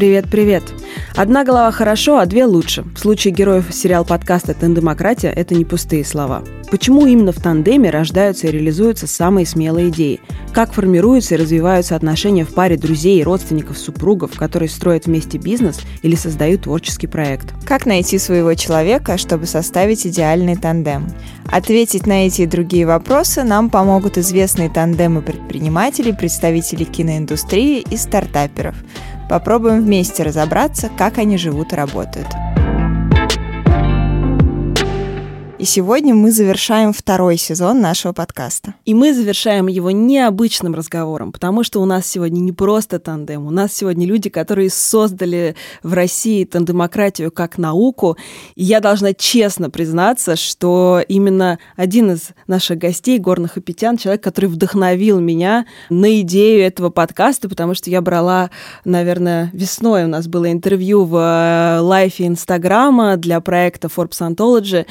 Привет-привет! 0.00 0.62
Одна 1.14 1.44
голова 1.44 1.70
хорошо, 1.72 2.20
а 2.20 2.24
две 2.24 2.46
лучше. 2.46 2.84
В 2.94 2.98
случае 2.98 3.34
героев 3.34 3.66
сериал-подкаста 3.70 4.54
«Тандемократия» 4.54 5.30
это 5.30 5.54
не 5.54 5.66
пустые 5.66 6.06
слова. 6.06 6.42
Почему 6.70 7.04
именно 7.04 7.32
в 7.32 7.36
тандеме 7.36 7.90
рождаются 7.90 8.46
и 8.46 8.50
реализуются 8.50 9.06
самые 9.06 9.44
смелые 9.44 9.90
идеи? 9.90 10.22
Как 10.54 10.72
формируются 10.72 11.34
и 11.34 11.36
развиваются 11.36 11.96
отношения 11.96 12.46
в 12.46 12.54
паре 12.54 12.78
друзей, 12.78 13.22
родственников, 13.22 13.76
супругов, 13.76 14.38
которые 14.38 14.70
строят 14.70 15.04
вместе 15.04 15.36
бизнес 15.36 15.80
или 16.00 16.14
создают 16.14 16.62
творческий 16.62 17.06
проект? 17.06 17.52
Как 17.66 17.84
найти 17.84 18.16
своего 18.16 18.54
человека, 18.54 19.18
чтобы 19.18 19.44
составить 19.44 20.06
идеальный 20.06 20.56
тандем? 20.56 21.08
Ответить 21.52 22.06
на 22.06 22.26
эти 22.26 22.40
и 22.40 22.46
другие 22.46 22.86
вопросы 22.86 23.42
нам 23.42 23.68
помогут 23.68 24.16
известные 24.16 24.70
тандемы 24.70 25.20
предпринимателей, 25.20 26.14
представителей 26.14 26.86
киноиндустрии 26.86 27.80
и 27.80 27.98
стартаперов. 27.98 28.76
Попробуем 29.30 29.84
вместе 29.84 30.24
разобраться, 30.24 30.90
как 30.98 31.18
они 31.18 31.38
живут 31.38 31.72
и 31.72 31.76
работают. 31.76 32.26
И 35.60 35.66
сегодня 35.66 36.14
мы 36.14 36.30
завершаем 36.30 36.94
второй 36.94 37.36
сезон 37.36 37.82
нашего 37.82 38.14
подкаста. 38.14 38.76
И 38.86 38.94
мы 38.94 39.12
завершаем 39.12 39.66
его 39.66 39.90
необычным 39.90 40.74
разговором, 40.74 41.32
потому 41.32 41.64
что 41.64 41.82
у 41.82 41.84
нас 41.84 42.06
сегодня 42.06 42.40
не 42.40 42.52
просто 42.52 42.98
тандем, 42.98 43.46
у 43.46 43.50
нас 43.50 43.74
сегодня 43.74 44.06
люди, 44.06 44.30
которые 44.30 44.70
создали 44.70 45.56
в 45.82 45.92
России 45.92 46.44
тандемократию 46.44 47.30
как 47.30 47.58
науку. 47.58 48.16
И 48.54 48.64
я 48.64 48.80
должна 48.80 49.12
честно 49.12 49.68
признаться, 49.68 50.34
что 50.34 51.02
именно 51.08 51.58
один 51.76 52.12
из 52.12 52.30
наших 52.46 52.78
гостей, 52.78 53.18
Горных 53.18 53.58
Апетян, 53.58 53.98
человек, 53.98 54.22
который 54.22 54.46
вдохновил 54.46 55.20
меня 55.20 55.66
на 55.90 56.22
идею 56.22 56.64
этого 56.64 56.88
подкаста, 56.88 57.50
потому 57.50 57.74
что 57.74 57.90
я 57.90 58.00
брала, 58.00 58.48
наверное, 58.86 59.50
весной 59.52 60.04
у 60.04 60.08
нас 60.08 60.26
было 60.26 60.50
интервью 60.50 61.04
в 61.04 61.16
э, 61.16 61.80
лайфе 61.80 62.28
Инстаграма 62.28 63.18
для 63.18 63.42
проекта 63.42 63.88
Forbes 63.88 64.26
Anthology, 64.26 64.86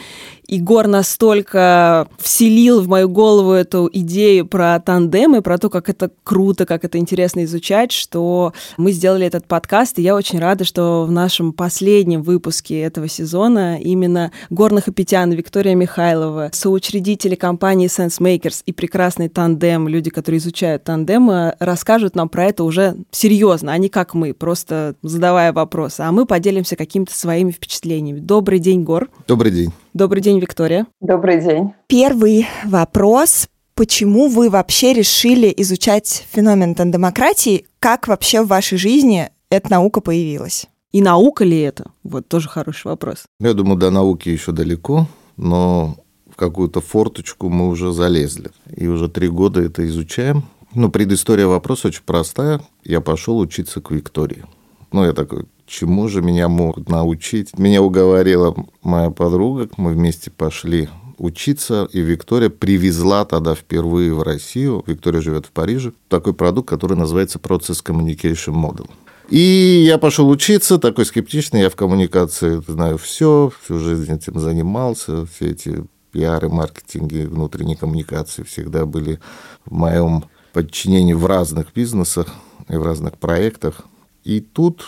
Егор 0.59 0.88
настолько 0.88 2.09
вселил 2.17 2.81
в 2.81 2.88
мою 2.89 3.07
голову 3.07 3.53
эту 3.53 3.89
идею 3.93 4.45
про 4.45 4.77
тандемы, 4.81 5.41
про 5.41 5.57
то, 5.57 5.69
как 5.69 5.88
это 5.88 6.11
круто, 6.25 6.65
как 6.65 6.83
это 6.83 6.97
интересно 6.97 7.45
изучать, 7.45 7.93
что 7.93 8.52
мы 8.75 8.91
сделали 8.91 9.25
этот 9.25 9.47
подкаст, 9.47 9.97
и 9.97 10.02
я 10.02 10.15
очень 10.15 10.37
рада, 10.37 10.65
что 10.65 11.05
в 11.05 11.11
нашем 11.11 11.53
последнем 11.53 12.23
выпуске 12.23 12.81
этого 12.81 13.07
сезона 13.07 13.80
именно 13.80 14.33
Горных 14.49 14.89
Апетян, 14.89 15.31
Виктория 15.31 15.75
Михайлова, 15.75 16.49
соучредители 16.52 17.35
компании 17.35 17.87
SenseMakers 17.87 18.63
и 18.65 18.73
прекрасный 18.73 19.30
тандем, 19.30 19.87
люди, 19.87 20.09
которые 20.09 20.39
изучают 20.39 20.83
тандемы, 20.83 21.55
расскажут 21.59 22.17
нам 22.17 22.27
про 22.27 22.47
это 22.47 22.65
уже 22.65 22.97
серьезно, 23.11 23.71
а 23.71 23.77
не 23.77 23.87
как 23.87 24.13
мы, 24.13 24.33
просто 24.33 24.95
задавая 25.03 25.53
вопросы, 25.53 26.02
а 26.02 26.11
мы 26.11 26.25
поделимся 26.25 26.75
какими-то 26.75 27.17
своими 27.17 27.52
впечатлениями. 27.52 28.19
Добрый 28.19 28.59
день, 28.59 28.83
Гор. 28.83 29.09
Добрый 29.25 29.53
день. 29.53 29.71
Добрый 29.93 30.21
день, 30.21 30.39
Виктория. 30.39 30.85
Добрый 31.01 31.41
день. 31.41 31.73
Первый 31.87 32.47
вопрос. 32.63 33.47
Почему 33.73 34.27
вы 34.27 34.49
вообще 34.49 34.93
решили 34.93 35.51
изучать 35.57 36.27
феномен 36.31 36.75
тандемократии? 36.75 37.65
Как 37.79 38.07
вообще 38.07 38.43
в 38.43 38.47
вашей 38.47 38.77
жизни 38.77 39.29
эта 39.49 39.71
наука 39.71 39.99
появилась? 39.99 40.67
И 40.91 41.01
наука 41.01 41.43
ли 41.43 41.59
это? 41.59 41.91
Вот 42.03 42.27
тоже 42.27 42.49
хороший 42.49 42.87
вопрос. 42.87 43.23
Я 43.39 43.53
думаю, 43.53 43.77
до 43.77 43.89
науки 43.89 44.29
еще 44.29 44.51
далеко, 44.51 45.07
но 45.37 45.95
в 46.31 46.35
какую-то 46.35 46.81
форточку 46.81 47.49
мы 47.49 47.67
уже 47.67 47.91
залезли. 47.91 48.51
И 48.75 48.87
уже 48.87 49.09
три 49.09 49.27
года 49.27 49.61
это 49.61 49.87
изучаем. 49.87 50.43
Ну, 50.75 50.89
предыстория 50.89 51.47
вопроса 51.47 51.87
очень 51.87 52.03
простая. 52.05 52.61
Я 52.83 53.01
пошел 53.01 53.39
учиться 53.39 53.81
к 53.81 53.89
Виктории. 53.89 54.45
Ну, 54.91 55.05
я 55.05 55.13
такой, 55.13 55.45
чему 55.65 56.07
же 56.07 56.21
меня 56.21 56.49
могут 56.49 56.89
научить. 56.89 57.57
Меня 57.57 57.81
уговорила 57.81 58.55
моя 58.81 59.09
подруга, 59.09 59.69
мы 59.77 59.93
вместе 59.93 60.31
пошли 60.31 60.89
учиться, 61.17 61.87
и 61.91 61.99
Виктория 61.99 62.49
привезла 62.49 63.25
тогда 63.25 63.53
впервые 63.53 64.14
в 64.14 64.23
Россию, 64.23 64.83
Виктория 64.87 65.21
живет 65.21 65.45
в 65.45 65.52
Париже, 65.52 65.91
такой 66.08 66.33
продукт, 66.33 66.69
который 66.69 66.97
называется 66.97 67.39
Process 67.39 67.83
Communication 67.83 68.53
Model. 68.53 68.89
И 69.30 69.83
я 69.86 69.99
пошел 69.99 70.27
учиться, 70.27 70.80
такой 70.80 71.05
скептичный, 71.05 71.61
я 71.61 71.69
в 71.69 71.75
коммуникации 71.75 72.64
знаю 72.65 72.97
все, 72.97 73.52
всю 73.61 73.77
жизнь 73.77 74.11
этим 74.11 74.39
занимался, 74.39 75.27
все 75.27 75.52
эти 75.52 75.83
пиары, 76.11 76.49
маркетинги, 76.49 77.25
внутренние 77.25 77.77
коммуникации 77.77 78.41
всегда 78.43 78.85
были 78.87 79.19
в 79.65 79.71
моем 79.71 80.25
подчинении 80.53 81.14
в 81.14 81.27
разных 81.27 81.73
бизнесах 81.73 82.27
и 82.69 82.75
в 82.75 82.83
разных 82.83 83.17
проектах. 83.17 83.83
И 84.29 84.41
тут 84.41 84.85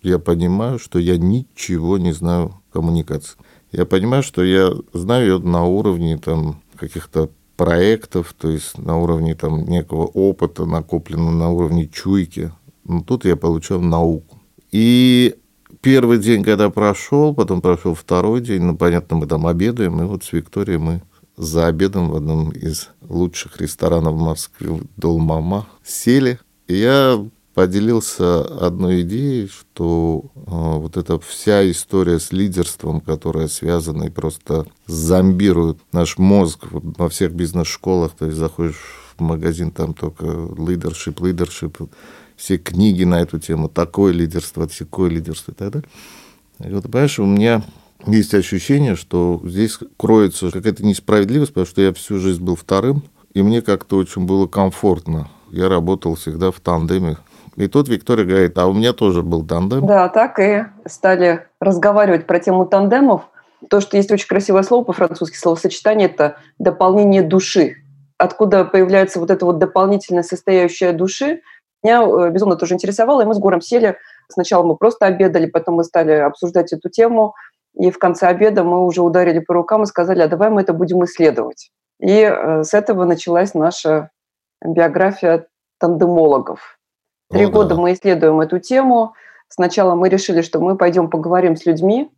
я 0.00 0.18
понимаю, 0.18 0.78
что 0.78 0.98
я 0.98 1.18
ничего 1.18 1.98
не 1.98 2.12
знаю 2.12 2.62
коммуникации. 2.72 3.36
Я 3.70 3.84
понимаю, 3.84 4.22
что 4.22 4.42
я 4.42 4.72
знаю 4.94 5.26
ее 5.26 5.38
на 5.40 5.64
уровне 5.64 6.16
там, 6.16 6.62
каких-то 6.74 7.28
проектов, 7.58 8.34
то 8.38 8.48
есть 8.48 8.78
на 8.78 8.96
уровне 8.96 9.34
там, 9.34 9.66
некого 9.66 10.06
опыта, 10.06 10.64
накопленного 10.64 11.32
на 11.32 11.50
уровне 11.50 11.86
чуйки. 11.86 12.50
Но 12.84 13.02
тут 13.02 13.26
я 13.26 13.36
получил 13.36 13.82
науку. 13.82 14.40
И 14.72 15.34
первый 15.82 16.16
день, 16.16 16.42
когда 16.42 16.70
прошел, 16.70 17.34
потом 17.34 17.60
прошел 17.60 17.92
второй 17.92 18.40
день, 18.40 18.62
ну, 18.62 18.74
понятно, 18.74 19.18
мы 19.18 19.26
там 19.26 19.46
обедаем, 19.46 20.00
и 20.00 20.06
вот 20.06 20.24
с 20.24 20.32
Викторией 20.32 20.78
мы 20.78 21.02
за 21.36 21.66
обедом 21.66 22.08
в 22.08 22.16
одном 22.16 22.52
из 22.52 22.88
лучших 23.06 23.60
ресторанов 23.60 24.14
в 24.14 24.22
Москве, 24.22 24.80
Долмама, 24.96 25.66
сели. 25.84 26.38
И 26.68 26.76
я 26.76 27.22
поделился 27.58 28.42
одной 28.64 29.02
идеей, 29.02 29.48
что 29.48 30.26
э, 30.36 30.40
вот 30.46 30.96
эта 30.96 31.18
вся 31.18 31.68
история 31.68 32.20
с 32.20 32.30
лидерством, 32.30 33.00
которая 33.00 33.48
связана 33.48 34.04
и 34.04 34.10
просто 34.10 34.66
зомбирует 34.86 35.78
наш 35.90 36.18
мозг 36.18 36.68
во 36.70 37.08
всех 37.08 37.32
бизнес-школах, 37.32 38.12
то 38.16 38.26
есть 38.26 38.38
заходишь 38.38 38.76
в 39.16 39.22
магазин, 39.22 39.72
там 39.72 39.92
только 39.92 40.24
лидершип, 40.56 41.20
лидершип, 41.20 41.78
все 42.36 42.58
книги 42.58 43.02
на 43.02 43.22
эту 43.22 43.40
тему, 43.40 43.68
такое 43.68 44.12
лидерство, 44.12 44.68
такое 44.68 45.10
лидерство 45.10 45.50
и 45.50 45.54
так 45.56 45.72
далее. 45.72 45.88
И 46.64 46.72
вот, 46.72 46.84
понимаешь, 46.84 47.18
у 47.18 47.26
меня 47.26 47.64
есть 48.06 48.34
ощущение, 48.34 48.94
что 48.94 49.42
здесь 49.42 49.80
кроется 49.96 50.52
какая-то 50.52 50.86
несправедливость, 50.86 51.54
потому 51.54 51.66
что 51.66 51.82
я 51.82 51.92
всю 51.92 52.20
жизнь 52.20 52.40
был 52.40 52.54
вторым, 52.54 53.02
и 53.34 53.42
мне 53.42 53.62
как-то 53.62 53.96
очень 53.96 54.26
было 54.26 54.46
комфортно. 54.46 55.28
Я 55.50 55.68
работал 55.68 56.14
всегда 56.14 56.52
в 56.52 56.60
тандеме 56.60 57.16
и 57.58 57.66
тут 57.66 57.88
Виктория 57.88 58.24
говорит, 58.24 58.56
а 58.56 58.66
у 58.66 58.72
меня 58.72 58.92
тоже 58.92 59.22
был 59.22 59.44
тандем. 59.44 59.84
Да, 59.84 60.08
так 60.08 60.38
и 60.38 60.64
стали 60.86 61.46
разговаривать 61.60 62.26
про 62.26 62.38
тему 62.38 62.66
тандемов. 62.66 63.22
То, 63.68 63.80
что 63.80 63.96
есть 63.96 64.12
очень 64.12 64.28
красивое 64.28 64.62
слово 64.62 64.84
по-французски, 64.84 65.36
словосочетание– 65.36 66.08
это 66.14 66.36
дополнение 66.60 67.22
души. 67.22 67.76
Откуда 68.16 68.64
появляется 68.64 69.18
вот 69.18 69.32
эта 69.32 69.44
вот 69.44 69.58
дополнительная 69.58 70.22
состоящая 70.22 70.92
души, 70.92 71.40
меня 71.82 72.02
э, 72.02 72.30
безумно 72.30 72.56
тоже 72.56 72.74
интересовало, 72.74 73.22
и 73.22 73.24
мы 73.24 73.34
с 73.34 73.38
Гором 73.38 73.60
сели. 73.60 73.96
Сначала 74.28 74.64
мы 74.64 74.76
просто 74.76 75.06
обедали, 75.06 75.46
потом 75.46 75.76
мы 75.76 75.84
стали 75.84 76.12
обсуждать 76.12 76.72
эту 76.72 76.88
тему, 76.88 77.34
и 77.74 77.90
в 77.90 77.98
конце 77.98 78.28
обеда 78.28 78.64
мы 78.64 78.84
уже 78.84 79.02
ударили 79.02 79.40
по 79.40 79.54
рукам 79.54 79.82
и 79.82 79.86
сказали, 79.86 80.20
а 80.20 80.28
давай 80.28 80.50
мы 80.50 80.62
это 80.62 80.72
будем 80.72 81.04
исследовать. 81.04 81.70
И 82.00 82.20
э, 82.20 82.62
с 82.62 82.72
этого 82.74 83.04
началась 83.04 83.54
наша 83.54 84.10
биография 84.64 85.46
тандемологов. 85.80 86.77
Три 87.30 87.44
О, 87.44 87.50
года 87.50 87.74
да. 87.74 87.80
мы 87.80 87.92
исследуем 87.92 88.40
эту 88.40 88.58
тему. 88.58 89.14
Сначала 89.48 89.94
мы 89.94 90.08
решили, 90.08 90.42
что 90.42 90.60
мы 90.60 90.76
пойдем 90.76 91.08
поговорим 91.08 91.56
с 91.56 91.66
людьми. 91.66 92.10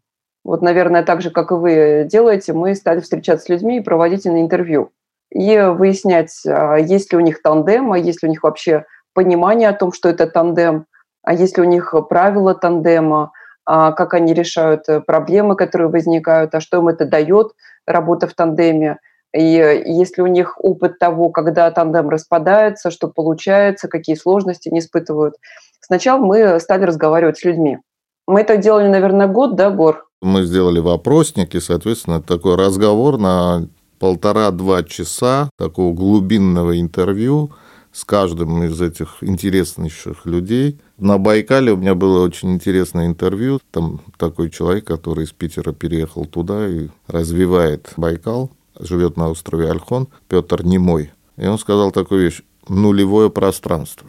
Вот, 0.44 0.62
наверное, 0.62 1.02
так 1.02 1.20
же, 1.20 1.30
как 1.30 1.50
и 1.50 1.54
вы 1.54 2.06
делаете, 2.10 2.52
мы 2.52 2.74
стали 2.74 3.00
встречаться 3.00 3.46
с 3.46 3.48
людьми 3.48 3.78
и 3.78 3.82
проводить 3.82 4.24
на 4.24 4.40
интервью. 4.40 4.90
И 5.30 5.58
выяснять, 5.58 6.32
а, 6.46 6.76
есть 6.76 7.12
ли 7.12 7.18
у 7.18 7.20
них 7.20 7.42
тандем, 7.42 7.92
а 7.92 7.98
есть 7.98 8.22
ли 8.22 8.28
у 8.28 8.30
них 8.30 8.42
вообще 8.42 8.84
понимание 9.14 9.68
о 9.68 9.74
том, 9.74 9.92
что 9.92 10.08
это 10.08 10.26
тандем, 10.26 10.86
а 11.22 11.34
есть 11.34 11.56
ли 11.56 11.62
у 11.62 11.66
них 11.66 11.94
правила 12.08 12.54
тандема, 12.54 13.32
а 13.66 13.92
как 13.92 14.14
они 14.14 14.32
решают 14.32 14.88
э, 14.88 15.00
проблемы, 15.00 15.54
которые 15.54 15.88
возникают, 15.88 16.54
а 16.54 16.60
что 16.60 16.78
им 16.78 16.88
это 16.88 17.04
дает, 17.04 17.52
работа 17.86 18.26
в 18.26 18.34
тандеме– 18.34 18.98
и 19.32 19.82
если 19.86 20.22
у 20.22 20.26
них 20.26 20.54
опыт 20.58 20.98
того, 20.98 21.30
когда 21.30 21.70
тандем 21.70 22.08
распадается, 22.08 22.90
что 22.90 23.08
получается, 23.08 23.88
какие 23.88 24.16
сложности 24.16 24.68
они 24.68 24.80
испытывают. 24.80 25.34
Сначала 25.80 26.20
мы 26.20 26.58
стали 26.60 26.84
разговаривать 26.84 27.38
с 27.38 27.44
людьми. 27.44 27.78
Мы 28.26 28.40
это 28.40 28.56
делали, 28.56 28.88
наверное, 28.88 29.26
год, 29.26 29.56
да, 29.56 29.70
Гор? 29.70 30.06
Мы 30.22 30.42
сделали 30.44 30.78
вопросники, 30.78 31.58
соответственно, 31.58 32.20
такой 32.22 32.56
разговор 32.56 33.18
на 33.18 33.68
полтора-два 33.98 34.82
часа 34.82 35.50
такого 35.56 35.94
глубинного 35.94 36.80
интервью 36.80 37.52
с 37.92 38.04
каждым 38.04 38.62
из 38.62 38.80
этих 38.80 39.16
интереснейших 39.20 40.26
людей. 40.26 40.80
На 40.96 41.18
Байкале 41.18 41.72
у 41.72 41.76
меня 41.76 41.94
было 41.94 42.24
очень 42.24 42.52
интересное 42.52 43.06
интервью. 43.06 43.58
Там 43.70 44.00
такой 44.16 44.50
человек, 44.50 44.84
который 44.84 45.24
из 45.24 45.32
Питера 45.32 45.72
переехал 45.72 46.24
туда 46.24 46.68
и 46.68 46.88
развивает 47.08 47.92
Байкал 47.96 48.50
живет 48.80 49.16
на 49.16 49.28
острове 49.28 49.70
Альхон, 49.70 50.08
Петр 50.28 50.64
Немой. 50.64 51.12
И 51.36 51.46
он 51.46 51.58
сказал 51.58 51.92
такую 51.92 52.22
вещь– 52.22 52.42
нулевое 52.68 53.30
пространство. 53.30 54.08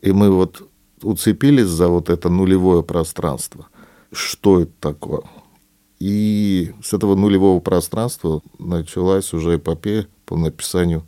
И 0.00 0.12
мы 0.12 0.30
вот 0.30 0.68
уцепились 1.02 1.66
за 1.66 1.88
вот 1.88 2.10
это 2.10 2.28
нулевое 2.28 2.82
пространство. 2.82 3.66
Что 4.12 4.60
это 4.60 4.72
такое? 4.80 5.22
И 5.98 6.72
с 6.82 6.92
этого 6.92 7.14
нулевого 7.14 7.60
пространства 7.60 8.42
началась 8.58 9.32
уже 9.32 9.56
эпопея 9.56 10.08
по 10.26 10.36
написанию 10.36 11.04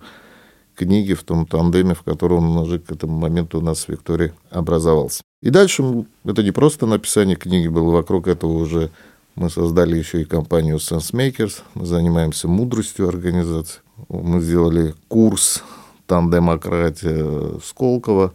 книги 0.76 1.14
в 1.14 1.22
том 1.22 1.46
тандеме, 1.46 1.94
в 1.94 2.02
котором 2.02 2.56
уже 2.58 2.78
к 2.78 2.90
этому 2.90 3.18
моменту 3.18 3.58
у 3.58 3.60
нас 3.60 3.80
с 3.80 3.88
Викторией 3.88 4.32
образовался. 4.50 5.22
И 5.42 5.50
дальше 5.50 6.06
это 6.24 6.42
не 6.42 6.52
просто 6.52 6.86
написание 6.86 7.36
книги 7.36 7.68
было, 7.68 7.90
вокруг 7.90 8.28
этого 8.28 8.52
уже 8.52 8.90
мы 9.36 9.50
создали 9.50 9.96
еще 9.96 10.22
и 10.22 10.24
компанию 10.24 10.76
SenseMakers, 10.76 11.62
мы 11.74 11.86
занимаемся 11.86 12.48
мудростью 12.48 13.08
организации. 13.08 13.80
Мы 14.08 14.40
сделали 14.40 14.94
курс 15.08 15.62
«Тандемократия» 16.06 17.58
Сколково, 17.64 18.32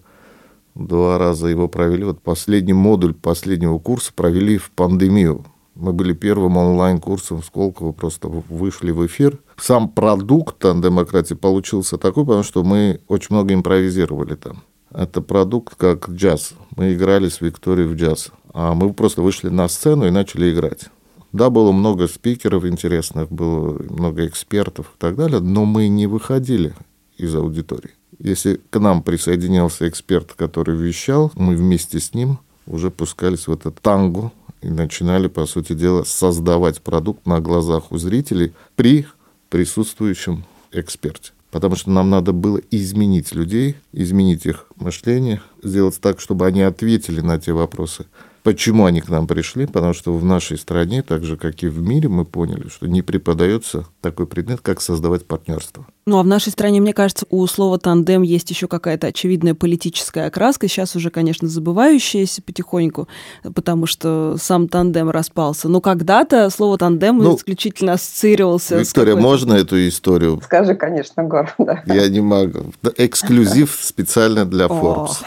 два 0.76 1.18
раза 1.18 1.48
его 1.48 1.68
провели. 1.68 2.04
Вот 2.04 2.22
последний 2.22 2.74
модуль 2.74 3.14
последнего 3.14 3.80
курса 3.80 4.12
провели 4.14 4.58
в 4.58 4.72
пандемию. 4.72 5.46
Мы 5.76 5.94
были 5.94 6.14
первым 6.14 6.58
онлайн-курсом 6.58 7.42
в 7.42 7.46
Сколково, 7.46 7.94
просто 7.94 8.28
вышли 8.28 8.92
в 8.92 9.06
эфир. 9.06 9.40
Сам 9.58 9.88
продукт 9.90 10.60
«Тандемократии» 10.60 11.36
получился 11.36 11.98
такой, 11.98 12.26
потому 12.26 12.44
что 12.44 12.64
мы 12.64 13.00
очень 13.08 13.28
много 13.36 13.54
импровизировали 13.54 14.36
там. 14.36 14.64
Это 14.92 15.22
продукт 15.22 15.76
как 15.76 16.10
джаз. 16.10 16.54
Мы 16.76 16.94
играли 16.94 17.30
с 17.30 17.42
Викторией 17.42 17.88
в 17.88 17.96
джаз. 17.96 18.32
А 18.54 18.74
мы 18.74 18.94
просто 18.94 19.22
вышли 19.22 19.50
на 19.50 19.68
сцену 19.68 20.08
и 20.08 20.12
начали 20.12 20.52
играть. 20.52 20.90
Да, 21.32 21.50
было 21.52 21.72
много 21.72 22.08
спикеров 22.08 22.66
интересных, 22.66 23.32
было 23.32 23.78
много 23.84 24.26
экспертов 24.26 24.88
и 24.88 25.00
так 25.00 25.16
далее, 25.16 25.40
но 25.40 25.66
мы 25.66 25.88
не 25.88 26.08
выходили 26.08 26.74
из 27.18 27.36
аудитории. 27.36 27.92
Если 28.18 28.60
к 28.70 28.80
нам 28.80 29.04
присоединялся 29.04 29.88
эксперт, 29.88 30.34
который 30.34 30.76
вещал, 30.76 31.32
мы 31.36 31.56
вместе 31.56 32.00
с 32.00 32.16
ним 32.16 32.40
уже 32.66 32.90
пускались 32.90 33.48
в 33.48 33.52
этот 33.54 33.80
танго 33.80 34.32
и 34.62 34.70
начинали, 34.70 35.28
по 35.28 35.46
сути 35.46 35.74
дела, 35.74 36.04
создавать 36.04 36.82
продукт 36.82 37.28
на 37.28 37.40
глазах 37.40 37.92
у 37.92 37.98
зрителей 38.00 38.54
при 38.76 39.06
присутствующем 39.50 40.46
эксперте 40.72 41.32
потому 41.52 41.76
что 41.76 41.90
нам 41.90 42.10
надо 42.10 42.32
было 42.32 42.60
изменить 42.72 43.34
людей, 43.34 43.76
изменить 43.92 44.46
их 44.46 44.68
мышление, 44.76 45.42
сделать 45.64 46.00
так, 46.02 46.20
чтобы 46.20 46.46
они 46.46 46.62
ответили 46.62 47.22
на 47.22 47.40
те 47.40 47.54
вопросы, 47.54 48.06
Почему 48.44 48.86
они 48.86 49.02
к 49.02 49.10
нам 49.10 49.28
пришли? 49.28 49.66
Потому 49.66 49.94
что 49.94 50.16
в 50.16 50.24
нашей 50.24 50.58
стране, 50.58 51.04
так 51.04 51.24
же 51.24 51.36
как 51.36 51.62
и 51.62 51.68
в 51.68 51.82
мире, 51.82 52.08
мы 52.08 52.26
поняли, 52.26 52.70
что 52.70 52.88
не 52.88 53.02
преподается 53.02 53.86
такой 54.02 54.28
предмет, 54.28 54.62
как 54.62 54.82
создавать 54.82 55.26
партнерство. 55.26 55.86
Ну 56.10 56.18
а 56.18 56.24
в 56.24 56.26
нашей 56.26 56.52
стране, 56.52 56.82
мне 56.82 56.92
кажется, 56.92 57.28
у 57.30 57.46
слова 57.46 57.78
тандем 57.78 58.24
есть 58.24 58.50
еще 58.50 58.68
какая-то 58.68 59.06
очевидная 59.06 59.54
политическая 59.54 60.26
окраска, 60.26 60.68
сейчас 60.68 60.96
уже, 60.96 61.12
конечно, 61.12 61.48
забывающаяся 61.48 62.42
потихоньку, 62.42 63.08
потому 63.54 63.86
что 63.86 64.36
сам 64.42 64.68
тандем 64.68 65.12
распался. 65.12 65.70
Но 65.70 65.82
когда-то 65.82 66.50
слово 66.50 66.80
тандем 66.80 67.20
ну, 67.20 67.36
исключительно 67.36 67.94
ассоциировался 67.94 68.80
Виктория, 68.80 69.16
с 69.16 69.20
можно 69.20 69.54
эту 69.54 69.88
историю? 69.88 70.42
Скажи, 70.44 70.74
конечно, 70.74 71.24
Гор. 71.26 71.54
Да. 71.60 71.84
Я 71.86 72.10
не 72.10 72.22
могу. 72.22 72.74
Эксклюзив 72.98 73.78
специально 73.80 74.46
для 74.48 74.66
Forbes. 74.66 75.18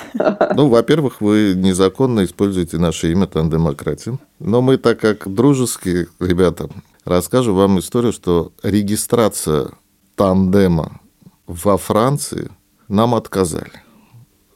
Ну, 0.56 0.66
во-первых, 0.66 1.20
вы 1.20 1.54
незаконно 1.54 2.24
используете 2.24 2.78
наше 2.78 3.12
имя 3.12 3.28
Тандемократия. 3.28 4.18
Но 4.40 4.60
мы, 4.62 4.78
так 4.78 4.98
как 4.98 5.32
дружеские 5.32 6.08
ребята, 6.18 6.68
расскажу 7.04 7.54
вам 7.54 7.78
историю, 7.78 8.12
что 8.12 8.50
регистрация 8.64 9.70
тандема 10.16 11.00
во 11.46 11.76
Франции 11.76 12.50
нам 12.88 13.14
отказали. 13.14 13.82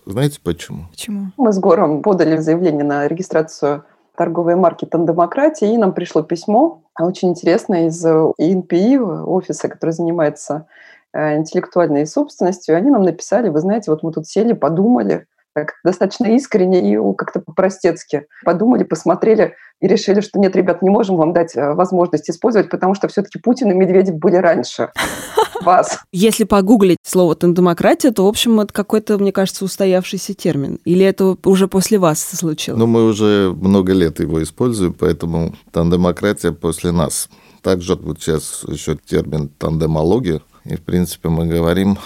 Знаете 0.04 0.40
почему? 0.42 0.86
Почему? 0.90 1.32
Мы 1.36 1.52
с 1.52 1.58
Гором 1.58 2.02
подали 2.02 2.36
заявление 2.36 2.84
на 2.84 3.08
регистрацию 3.08 3.84
торговой 4.16 4.54
марки 4.54 4.84
«Тандемократия», 4.84 5.68
и 5.68 5.76
нам 5.76 5.92
пришло 5.92 6.22
письмо, 6.22 6.82
очень 6.98 7.30
интересное, 7.30 7.88
из 7.88 8.04
ИНПИ, 8.04 8.98
офиса, 8.98 9.68
который 9.68 9.90
занимается 9.90 10.66
э, 11.12 11.36
интеллектуальной 11.36 12.06
собственностью. 12.06 12.76
Они 12.76 12.90
нам 12.90 13.02
написали, 13.02 13.48
вы 13.48 13.60
знаете, 13.60 13.90
вот 13.90 14.02
мы 14.02 14.12
тут 14.12 14.26
сели, 14.26 14.54
подумали, 14.54 15.26
как 15.56 15.72
достаточно 15.84 16.26
искренне 16.26 16.92
и 16.92 17.14
как-то 17.14 17.40
по-простецки 17.40 18.26
подумали, 18.44 18.84
посмотрели 18.84 19.54
и 19.80 19.88
решили, 19.88 20.20
что 20.20 20.38
нет, 20.38 20.54
ребят, 20.54 20.82
не 20.82 20.90
можем 20.90 21.16
вам 21.16 21.32
дать 21.32 21.56
э, 21.56 21.72
возможность 21.72 22.28
использовать, 22.30 22.70
потому 22.70 22.94
что 22.94 23.08
все-таки 23.08 23.38
Путин 23.38 23.70
и 23.70 23.74
Медведев 23.74 24.16
были 24.16 24.36
раньше 24.36 24.90
вас. 25.62 26.00
Если 26.12 26.44
погуглить 26.44 26.98
слово 27.04 27.34
«тандемократия», 27.34 28.10
то, 28.12 28.24
в 28.24 28.28
общем, 28.28 28.60
это 28.60 28.72
какой-то, 28.72 29.18
мне 29.18 29.32
кажется, 29.32 29.64
устоявшийся 29.64 30.34
термин. 30.34 30.78
Или 30.84 31.04
это 31.04 31.36
уже 31.44 31.68
после 31.68 31.98
вас 31.98 32.20
случилось? 32.20 32.78
Ну, 32.78 32.86
мы 32.86 33.04
уже 33.04 33.54
много 33.58 33.92
лет 33.92 34.20
его 34.20 34.42
используем, 34.42 34.92
поэтому 34.92 35.54
тандемократия 35.72 36.52
после 36.52 36.92
нас. 36.92 37.28
Также 37.62 37.96
вот 37.96 38.20
сейчас 38.20 38.64
еще 38.68 38.96
термин 38.96 39.50
тандемология. 39.58 40.40
И, 40.64 40.76
в 40.76 40.82
принципе, 40.82 41.28
мы 41.28 41.46
говорим 41.46 41.98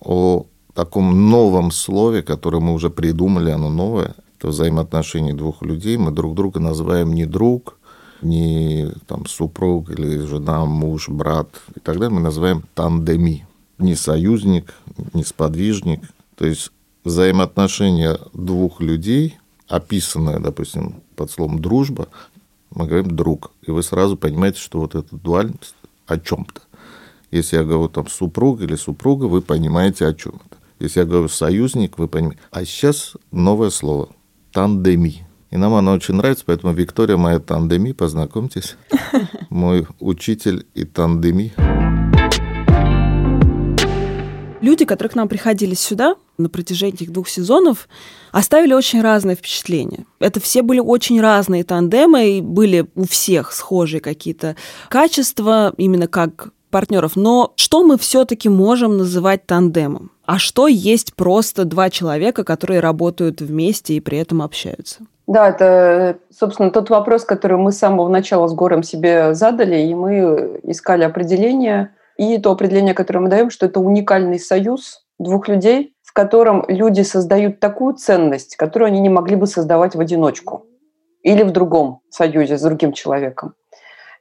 о 0.00 0.46
таком 0.74 1.30
новом 1.30 1.70
слове, 1.70 2.22
которое 2.22 2.60
мы 2.60 2.74
уже 2.74 2.90
придумали, 2.90 3.50
оно 3.50 3.70
новое, 3.70 4.14
это 4.38 4.48
взаимоотношения 4.48 5.32
двух 5.32 5.62
людей. 5.62 5.96
Мы 5.96 6.10
друг 6.10 6.34
друга 6.34 6.60
называем 6.60 7.12
не 7.12 7.26
друг, 7.26 7.78
не 8.24 8.88
там, 9.06 9.26
супруг 9.26 9.90
или 9.90 10.18
жена, 10.26 10.64
муж, 10.64 11.08
брат 11.08 11.48
и 11.76 11.80
так 11.80 11.98
далее. 11.98 12.14
Мы 12.14 12.20
называем 12.20 12.64
тандеми. 12.74 13.46
Не 13.78 13.94
союзник, 13.94 14.74
не 15.12 15.24
сподвижник. 15.24 16.00
То 16.36 16.46
есть 16.46 16.70
взаимоотношения 17.04 18.18
двух 18.32 18.80
людей, 18.80 19.38
описанное, 19.68 20.38
допустим, 20.38 21.02
под 21.16 21.30
словом 21.30 21.60
дружба, 21.60 22.08
мы 22.70 22.86
говорим 22.86 23.14
друг. 23.16 23.52
И 23.62 23.70
вы 23.70 23.82
сразу 23.82 24.16
понимаете, 24.16 24.58
что 24.58 24.80
вот 24.80 24.94
эта 24.94 25.14
дуальность 25.16 25.74
о 26.06 26.18
чем-то. 26.18 26.62
Если 27.30 27.56
я 27.56 27.64
говорю 27.64 27.88
там 27.88 28.08
супруг 28.08 28.60
или 28.60 28.76
супруга, 28.76 29.24
вы 29.24 29.42
понимаете 29.42 30.06
о 30.06 30.14
чем 30.14 30.34
это. 30.46 30.56
Если 30.78 31.00
я 31.00 31.06
говорю 31.06 31.28
союзник, 31.28 31.98
вы 31.98 32.08
понимаете. 32.08 32.40
А 32.50 32.64
сейчас 32.64 33.14
новое 33.30 33.70
слово– 33.70 34.08
тандеми. 34.52 35.23
И 35.54 35.56
нам 35.56 35.72
оно 35.74 35.92
очень 35.92 36.14
нравится, 36.14 36.42
поэтому 36.44 36.72
Виктория 36.72 37.16
моя 37.16 37.38
тандеми, 37.38 37.92
познакомьтесь. 37.92 38.74
Мой 39.50 39.86
учитель 40.00 40.66
и 40.74 40.84
тандеми. 40.84 41.52
Люди, 44.60 44.84
которые 44.84 45.12
к 45.12 45.14
нам 45.14 45.28
приходили 45.28 45.74
сюда 45.74 46.16
на 46.38 46.48
протяжении 46.48 46.96
этих 46.96 47.12
двух 47.12 47.28
сезонов, 47.28 47.88
оставили 48.32 48.74
очень 48.74 49.00
разные 49.00 49.36
впечатления. 49.36 50.06
Это 50.18 50.40
все 50.40 50.62
были 50.62 50.80
очень 50.80 51.20
разные 51.20 51.62
тандемы, 51.62 52.38
и 52.38 52.40
были 52.40 52.88
у 52.96 53.06
всех 53.06 53.52
схожие 53.52 54.00
какие-то 54.00 54.56
качества, 54.88 55.72
именно 55.76 56.08
как 56.08 56.48
партнеров. 56.70 57.12
Но 57.14 57.52
что 57.54 57.84
мы 57.84 57.96
все-таки 57.96 58.48
можем 58.48 58.96
называть 58.96 59.46
тандемом? 59.46 60.10
А 60.24 60.40
что 60.40 60.66
есть 60.66 61.14
просто 61.14 61.64
два 61.64 61.90
человека, 61.90 62.42
которые 62.42 62.80
работают 62.80 63.40
вместе 63.40 63.94
и 63.94 64.00
при 64.00 64.18
этом 64.18 64.42
общаются? 64.42 65.06
Да, 65.26 65.48
это, 65.48 66.18
собственно, 66.30 66.70
тот 66.70 66.90
вопрос, 66.90 67.24
который 67.24 67.56
мы 67.56 67.72
с 67.72 67.78
самого 67.78 68.08
начала 68.08 68.46
с 68.46 68.54
Гором 68.54 68.82
себе 68.82 69.34
задали, 69.34 69.76
и 69.76 69.94
мы 69.94 70.60
искали 70.62 71.04
определение. 71.04 71.94
И 72.16 72.38
то 72.38 72.52
определение, 72.52 72.94
которое 72.94 73.20
мы 73.20 73.28
даем, 73.28 73.50
что 73.50 73.66
это 73.66 73.80
уникальный 73.80 74.38
союз 74.38 75.04
двух 75.18 75.48
людей, 75.48 75.94
в 76.02 76.12
котором 76.12 76.64
люди 76.68 77.00
создают 77.00 77.58
такую 77.58 77.94
ценность, 77.94 78.56
которую 78.56 78.88
они 78.88 79.00
не 79.00 79.08
могли 79.08 79.36
бы 79.36 79.46
создавать 79.46 79.94
в 79.94 80.00
одиночку 80.00 80.66
или 81.22 81.42
в 81.42 81.50
другом 81.50 82.00
союзе 82.10 82.58
с 82.58 82.62
другим 82.62 82.92
человеком. 82.92 83.54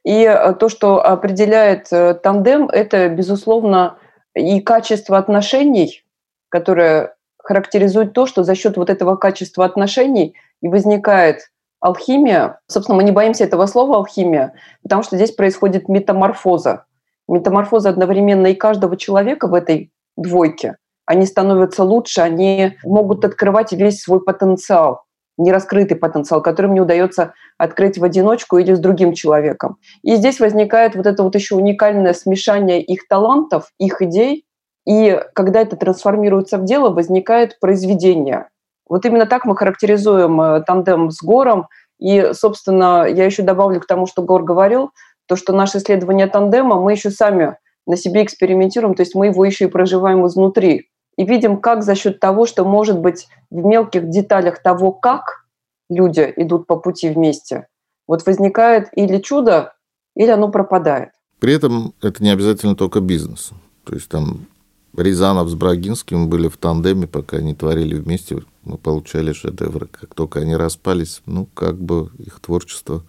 И 0.03 0.23
э, 0.23 0.53
то, 0.53 0.69
что 0.69 1.05
определяет 1.05 1.87
э, 1.91 2.13
тандем, 2.15 2.67
это, 2.69 3.09
безусловно, 3.09 3.97
и 4.33 4.59
качество 4.61 5.17
отношений, 5.17 6.03
которое 6.49 7.15
характеризует 7.43 8.13
то, 8.13 8.25
что 8.25 8.43
за 8.43 8.55
счет 8.55 8.77
вот 8.77 8.89
этого 8.89 9.15
качества 9.15 9.65
отношений 9.65 10.35
и 10.61 10.67
возникает 10.67 11.51
алхимия. 11.79 12.59
Собственно, 12.67 12.97
мы 12.97 13.03
не 13.03 13.11
боимся 13.11 13.43
этого 13.43 13.65
слова 13.67 13.97
алхимия, 13.97 14.53
потому 14.81 15.03
что 15.03 15.17
здесь 15.17 15.31
происходит 15.31 15.89
метаморфоза. 15.89 16.85
Метаморфоза 17.27 17.89
одновременно 17.89 18.47
и 18.47 18.55
каждого 18.55 18.97
человека 18.97 19.47
в 19.47 19.53
этой 19.53 19.91
двойке. 20.17 20.77
Они 21.05 21.25
становятся 21.25 21.83
лучше, 21.83 22.21
они 22.21 22.77
могут 22.83 23.25
открывать 23.25 23.73
весь 23.73 24.01
свой 24.01 24.23
потенциал 24.23 25.03
нераскрытый 25.37 25.97
потенциал, 25.97 26.41
который 26.41 26.67
мне 26.67 26.81
удается 26.81 27.33
открыть 27.57 27.97
в 27.97 28.03
одиночку 28.03 28.57
или 28.57 28.73
с 28.73 28.79
другим 28.79 29.13
человеком. 29.13 29.77
И 30.03 30.15
здесь 30.15 30.39
возникает 30.39 30.95
вот 30.95 31.05
это 31.05 31.23
вот 31.23 31.35
еще 31.35 31.55
уникальное 31.55 32.13
смешание 32.13 32.81
их 32.81 33.07
талантов, 33.07 33.71
их 33.77 34.01
идей, 34.01 34.45
и 34.85 35.19
когда 35.33 35.61
это 35.61 35.75
трансформируется 35.75 36.57
в 36.57 36.65
дело, 36.65 36.89
возникает 36.89 37.59
произведение. 37.59 38.49
Вот 38.87 39.05
именно 39.05 39.25
так 39.25 39.45
мы 39.45 39.55
характеризуем 39.55 40.39
э, 40.41 40.61
тандем 40.61 41.09
с 41.09 41.21
Гором. 41.21 41.67
И, 41.99 42.31
собственно, 42.33 43.05
я 43.07 43.25
еще 43.25 43.43
добавлю 43.43 43.79
к 43.79 43.87
тому, 43.87 44.07
что 44.07 44.21
Гор 44.21 44.43
говорил, 44.43 44.91
то, 45.27 45.35
что 45.35 45.53
наше 45.53 45.77
исследование 45.77 46.27
тандема 46.27 46.79
мы 46.79 46.91
еще 46.91 47.11
сами 47.11 47.57
на 47.87 47.95
себе 47.95 48.23
экспериментируем, 48.23 48.95
то 48.95 49.01
есть 49.01 49.15
мы 49.15 49.27
его 49.27 49.43
еще 49.45 49.65
и 49.65 49.69
проживаем 49.69 50.25
изнутри. 50.27 50.89
и 51.15 51.25
видим, 51.25 51.57
как 51.57 51.83
за 51.83 51.95
счет 51.95 52.19
того, 52.19 52.45
что, 52.45 52.65
может 52.65 52.99
быть, 52.99 53.27
в 53.51 53.63
мелких 53.63 54.09
деталях 54.09 54.63
того, 54.63 54.91
как 54.91 55.45
люди 55.89 56.33
идут 56.37 56.65
по 56.65 56.75
пути 56.75 57.09
вместе, 57.09 57.67
вот 58.07 58.25
возникает 58.25 58.89
или 58.93 59.19
чудо, 59.19 59.73
или 60.15 60.31
оно 60.31 60.49
пропадает. 60.49 61.09
При 61.39 61.53
этом 61.53 61.93
это 62.01 62.23
не 62.23 62.31
обязательно 62.31 62.75
только 62.75 62.99
бизнес. 62.99 63.51
То 63.83 63.93
есть 63.93 64.09
там 64.09 64.47
Рязанов 64.95 65.49
с 65.49 65.55
Брагинским 65.55 66.29
были 66.29 66.47
в 66.47 66.57
тандеме, 66.57 67.07
пока 67.07 67.37
они 67.37 67.55
творили 67.55 67.95
вместе, 67.95 68.43
мы 68.63 68.77
получали 68.77 69.33
шедевры. 69.33 69.87
Как 69.87 70.13
только 70.13 70.41
они 70.41 70.55
распались, 70.55 71.21
ну, 71.25 71.47
как 71.53 71.79
бы 71.79 72.11
их 72.19 72.39
творчество 72.39 73.03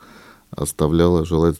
оставляло 0.50 1.26
желать. 1.26 1.57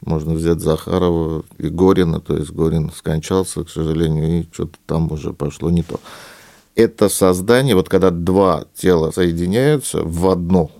Можно 0.00 0.32
взять 0.32 0.60
Захарова 0.60 1.44
и 1.58 1.68
Горина, 1.68 2.20
то 2.20 2.36
есть 2.36 2.50
Горин 2.50 2.90
скончался, 2.90 3.64
к 3.64 3.70
сожалению, 3.70 4.40
и 4.40 4.46
что-то 4.52 4.78
там 4.86 5.12
уже 5.12 5.32
пошло 5.32 5.70
не 5.70 5.82
то. 5.82 6.00
Это 6.74 7.08
создание, 7.08 7.74
вот 7.74 7.88
когда 7.88 8.10
два 8.10 8.64
тела 8.74 9.10
соединяются 9.10 10.02
в 10.02 10.28
одно, 10.28 10.70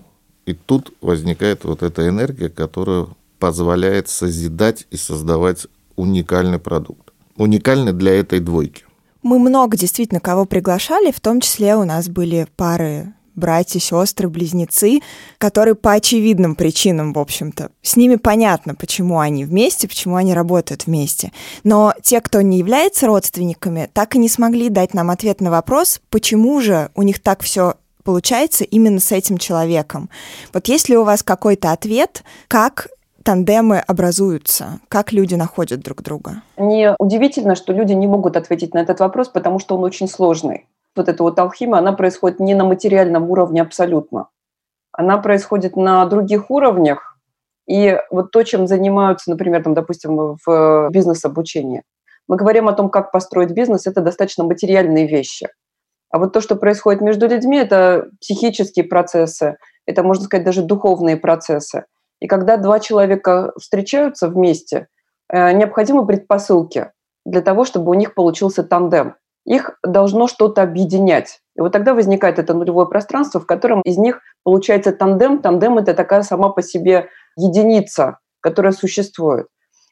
и 0.45 0.53
тут 0.53 0.91
возникает 1.01 1.63
вот 1.65 1.83
эта 1.83 2.07
энергия, 2.07 2.49
которая 2.49 3.07
позволяет 3.37 4.09
созидать 4.09 4.87
и 4.89 4.97
создавать 4.97 5.67
уникальный 5.95 6.59
продукт. 6.59 7.10
Уникальный 7.41 7.91
для 7.91 8.13
этой 8.19 8.39
двойки. 8.39 8.83
Мы 9.23 9.39
много 9.39 9.75
действительно 9.75 10.19
кого 10.19 10.45
приглашали, 10.45 11.09
в 11.09 11.19
том 11.19 11.41
числе 11.41 11.75
у 11.75 11.85
нас 11.85 12.07
были 12.07 12.45
пары 12.55 13.15
братья, 13.33 13.79
сестры, 13.79 14.29
близнецы, 14.29 14.99
которые 15.39 15.73
по 15.73 15.93
очевидным 15.93 16.53
причинам, 16.53 17.13
в 17.13 17.17
общем-то, 17.17 17.71
с 17.81 17.95
ними 17.95 18.17
понятно, 18.17 18.75
почему 18.75 19.17
они 19.17 19.43
вместе, 19.43 19.87
почему 19.87 20.17
они 20.17 20.35
работают 20.35 20.85
вместе. 20.85 21.31
Но 21.63 21.95
те, 22.03 22.21
кто 22.21 22.41
не 22.41 22.59
является 22.59 23.07
родственниками, 23.07 23.89
так 23.91 24.13
и 24.13 24.19
не 24.19 24.29
смогли 24.29 24.69
дать 24.69 24.93
нам 24.93 25.09
ответ 25.09 25.41
на 25.41 25.49
вопрос, 25.49 25.99
почему 26.11 26.61
же 26.61 26.91
у 26.93 27.01
них 27.01 27.19
так 27.19 27.41
все 27.41 27.73
получается 28.03 28.65
именно 28.65 28.99
с 28.99 29.11
этим 29.11 29.39
человеком. 29.39 30.11
Вот 30.53 30.67
есть 30.67 30.89
ли 30.89 30.97
у 30.97 31.03
вас 31.03 31.23
какой-то 31.23 31.71
ответ, 31.71 32.23
как 32.47 32.89
тандемы 33.23 33.79
образуются? 33.79 34.79
Как 34.87 35.11
люди 35.11 35.35
находят 35.35 35.81
друг 35.81 36.01
друга? 36.01 36.41
Мне 36.57 36.95
удивительно, 36.99 37.55
что 37.55 37.73
люди 37.73 37.93
не 37.93 38.07
могут 38.07 38.37
ответить 38.37 38.73
на 38.73 38.79
этот 38.79 38.99
вопрос, 38.99 39.29
потому 39.29 39.59
что 39.59 39.75
он 39.75 39.83
очень 39.83 40.07
сложный 40.07 40.67
вот 40.95 41.09
эта 41.09 41.23
вот 41.23 41.39
алхимия, 41.39 41.79
она 41.79 41.93
происходит 41.93 42.39
не 42.39 42.53
на 42.53 42.65
материальном 42.65 43.29
уровне 43.29 43.61
абсолютно. 43.61 44.27
Она 44.91 45.17
происходит 45.17 45.75
на 45.75 46.05
других 46.05 46.51
уровнях. 46.51 47.17
И 47.67 47.97
вот 48.09 48.31
то, 48.31 48.43
чем 48.43 48.67
занимаются, 48.67 49.29
например, 49.29 49.63
там, 49.63 49.73
допустим, 49.73 50.35
в 50.45 50.89
бизнес-обучении. 50.91 51.83
Мы 52.27 52.35
говорим 52.35 52.67
о 52.67 52.73
том, 52.73 52.89
как 52.89 53.11
построить 53.11 53.51
бизнес, 53.51 53.87
это 53.87 54.01
достаточно 54.01 54.43
материальные 54.43 55.07
вещи. 55.07 55.47
А 56.09 56.19
вот 56.19 56.33
то, 56.33 56.41
что 56.41 56.55
происходит 56.55 57.01
между 57.01 57.27
людьми, 57.27 57.57
это 57.57 58.09
психические 58.19 58.85
процессы, 58.85 59.57
это, 59.85 60.03
можно 60.03 60.25
сказать, 60.25 60.45
даже 60.45 60.61
духовные 60.61 61.15
процессы. 61.15 61.85
И 62.21 62.27
когда 62.27 62.55
два 62.55 62.79
человека 62.79 63.51
встречаются 63.59 64.29
вместе, 64.29 64.87
э, 65.27 65.51
необходимы 65.51 66.07
предпосылки 66.07 66.91
для 67.25 67.41
того, 67.41 67.65
чтобы 67.65 67.91
у 67.91 67.95
них 67.95 68.13
получился 68.13 68.63
тандем 68.63 69.15
их 69.45 69.77
должно 69.83 70.27
что-то 70.27 70.61
объединять. 70.61 71.39
И 71.55 71.61
вот 71.61 71.71
тогда 71.71 71.93
возникает 71.93 72.39
это 72.39 72.53
нулевое 72.53 72.87
пространство, 72.87 73.39
в 73.39 73.45
котором 73.45 73.81
из 73.81 73.97
них 73.97 74.21
получается 74.43 74.91
тандем. 74.91 75.39
Тандем– 75.39 75.77
это 75.79 75.93
такая 75.93 76.21
сама 76.23 76.49
по 76.49 76.61
себе 76.61 77.09
единица, 77.35 78.19
которая 78.39 78.71
существует. 78.71 79.47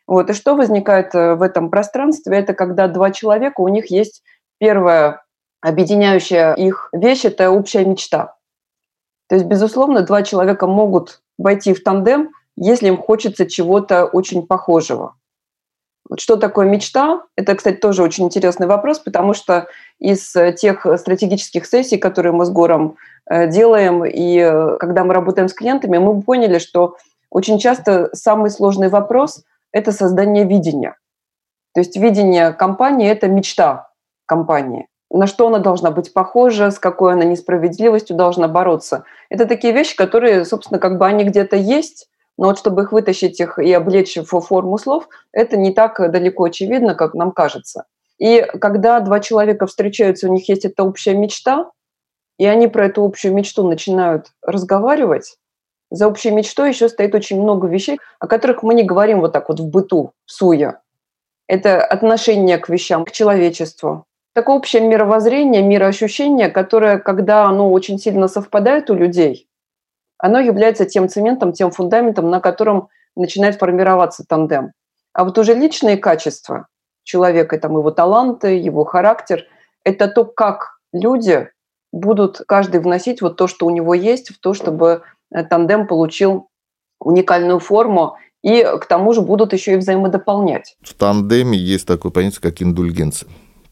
Вот. 0.07 0.29
И 0.29 0.33
что 0.33 0.55
возникает 0.55 1.13
э, 1.13 1.35
в 1.35 1.41
этом 1.41 1.69
пространстве? 1.69 2.37
Это 2.37 2.53
когда 2.53 2.87
два 2.87 3.11
человека, 3.11 3.61
у 3.61 3.67
них 3.67 3.91
есть 3.91 4.23
первая 4.59 5.23
объединяющая 5.61 6.53
их 6.53 6.89
вещь– 6.93 7.21
это 7.25 7.51
общая 7.51 7.85
мечта. 7.85 8.35
То 9.29 9.35
есть, 9.35 9.45
безусловно, 9.45 10.01
два 10.01 10.23
человека 10.23 10.67
могут 10.67 11.21
войти 11.37 11.73
в 11.73 11.83
тандем, 11.83 12.31
если 12.55 12.87
им 12.87 12.97
хочется 12.97 13.45
чего-то 13.45 14.05
очень 14.05 14.45
похожего. 14.45 15.15
Вот 16.09 16.19
что 16.19 16.35
такое 16.37 16.65
мечта? 16.67 17.21
Это, 17.35 17.55
кстати, 17.55 17.77
тоже 17.77 18.01
очень 18.01 18.25
интересный 18.25 18.65
вопрос, 18.65 18.97
потому 18.97 19.35
что 19.35 19.67
из 19.99 20.35
э, 20.35 20.53
тех 20.53 20.87
стратегических 20.97 21.67
сессий, 21.67 21.97
которые 21.97 22.33
мы 22.33 22.45
с 22.45 22.49
Гором 22.49 22.97
э, 23.29 23.47
делаем, 23.47 24.03
и 24.03 24.37
э, 24.39 24.77
когда 24.79 25.03
мы 25.03 25.13
работаем 25.13 25.47
с 25.47 25.53
клиентами, 25.53 25.99
мы 25.99 26.19
поняли, 26.23 26.57
что 26.57 26.97
очень 27.29 27.59
часто 27.59 28.09
самый 28.13 28.49
сложный 28.49 28.89
вопрос– 28.89 29.43
это 29.71 29.91
создание 29.91 30.45
видения. 30.45 30.97
То 31.75 31.81
есть 31.81 31.95
видение 31.95 32.53
компании– 32.53 33.07
это 33.11 33.27
мечта 33.27 33.91
компании. 34.25 34.88
На 35.11 35.25
что 35.25 35.47
она 35.47 35.59
должна 35.59 35.91
быть 35.91 36.13
похожа, 36.13 36.69
с 36.69 36.79
какой 36.79 37.13
она 37.13 37.23
несправедливостью 37.23 38.15
должна 38.15 38.47
бороться. 38.47 39.05
Это 39.29 39.45
такие 39.45 39.73
вещи, 39.73 39.95
которые, 39.95 40.45
собственно, 40.45 40.79
как 40.79 40.97
бы 40.97 41.07
они 41.07 41.23
где-то 41.23 41.55
есть, 41.55 42.09
но 42.37 42.47
вот 42.47 42.59
чтобы 42.59 42.83
их 42.83 42.91
вытащить 42.91 43.39
их 43.39 43.57
и 43.57 43.73
облечь 43.73 44.17
в 44.17 44.39
форму 44.39 44.77
слов, 44.77 45.09
это 45.31 45.57
не 45.57 45.73
так 45.73 46.11
далеко 46.11 46.45
очевидно, 46.45 46.95
как 46.95 47.13
нам 47.13 47.31
кажется. 47.31 47.85
И 48.19 48.41
когда 48.61 48.99
два 48.99 49.19
человека 49.19 49.65
встречаются, 49.65 50.27
у 50.27 50.33
них 50.33 50.47
есть 50.47 50.65
эта 50.65 50.83
общая 50.83 51.15
мечта, 51.15 51.71
и 52.37 52.45
они 52.45 52.67
про 52.67 52.85
эту 52.85 53.03
общую 53.03 53.33
мечту 53.33 53.67
начинают 53.67 54.27
разговаривать, 54.41 55.37
за 55.91 56.07
общей 56.07 56.31
мечтой 56.31 56.69
еще 56.69 56.87
стоит 56.87 57.15
очень 57.15 57.41
много 57.41 57.67
вещей, 57.67 57.99
о 58.19 58.27
которых 58.27 58.61
мы 58.61 58.73
не 58.75 58.83
говорим 58.83 59.21
вот 59.21 59.33
так 59.33 59.49
вот 59.49 59.59
в 59.59 59.67
быту, 59.67 60.13
в 60.25 60.31
суе. 60.31 60.79
Это 61.47 61.83
отношение 61.83 62.59
к 62.59 62.69
вещам, 62.69 63.05
к 63.05 63.11
человечеству. 63.11 64.05
Такое 64.39 64.55
общее 64.55 64.81
мировоззрение, 64.87 65.61
мироощущение, 65.61 66.47
которое, 66.47 66.97
когда 66.97 67.43
оно 67.43 67.69
очень 67.69 67.99
сильно 67.99 68.29
совпадает 68.29 68.89
у 68.89 68.93
людей, 68.93 69.49
оно 70.17 70.39
является 70.39 70.85
тем 70.85 71.09
цементом, 71.09 71.51
тем 71.51 71.71
фундаментом, 71.71 72.29
на 72.29 72.39
котором 72.39 72.87
начинает 73.17 73.57
формироваться 73.57 74.23
тандем. 74.25 74.71
А 75.11 75.25
вот 75.25 75.37
уже 75.37 75.53
личные 75.55 75.97
качества 75.97 76.67
человека, 77.03 77.59
там 77.59 77.73
его 77.73 77.91
таланты, 77.91 78.57
его 78.57 78.85
характер, 78.85 79.43
это 79.83 80.07
то, 80.07 80.23
как 80.23 80.79
люди 80.93 81.49
будут 81.91 82.41
каждый 82.47 82.79
вносить 82.79 83.21
вот 83.21 83.35
то, 83.35 83.47
что 83.47 83.65
у 83.65 83.71
него 83.71 83.93
есть, 83.93 84.29
в 84.29 84.39
то, 84.39 84.53
чтобы 84.53 85.01
э, 85.35 85.43
тандем 85.43 85.85
получил 85.85 86.47
уникальную 87.01 87.59
форму, 87.59 88.15
и 88.41 88.63
к 88.63 88.85
тому 88.85 89.11
же 89.11 89.19
будут 89.19 89.51
еще 89.51 89.73
и 89.73 89.75
взаимодополнять. 89.75 90.77
В 90.81 90.93
тандеме 90.93 91.57
есть 91.57 91.85
такое 91.85 92.13
понятие, 92.13 92.39
как 92.41 92.61
индульгенция. 92.61 93.27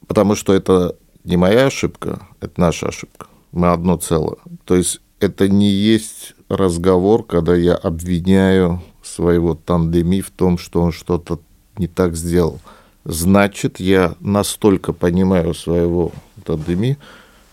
Потому 0.08 0.36
что 0.36 0.54
это 0.54 0.96
не 1.24 1.38
моя 1.38 1.68
ошибка, 1.68 2.28
это 2.40 2.60
наша 2.60 2.88
ошибка. 2.88 3.28
Мы 3.52 3.72
одно 3.72 3.98
целое. 3.98 4.38
То 4.66 4.76
есть 4.76 5.02
это 5.20 5.48
не 5.50 5.70
есть 5.70 6.36
разговор, 6.50 7.26
когда 7.26 7.56
я 7.56 7.76
обвиняю 7.76 8.82
своего 9.04 9.56
тандеми 9.56 10.22
в 10.22 10.32
том, 10.32 10.58
что 10.58 10.82
он 10.82 10.92
что-то 10.92 11.40
не 11.78 11.88
так 11.88 12.16
сделал. 12.16 12.60
Значит, 13.04 13.80
я 13.80 14.16
настолько 14.20 14.94
понимаю 14.94 15.54
своего 15.54 16.12
тандеми, 16.44 16.98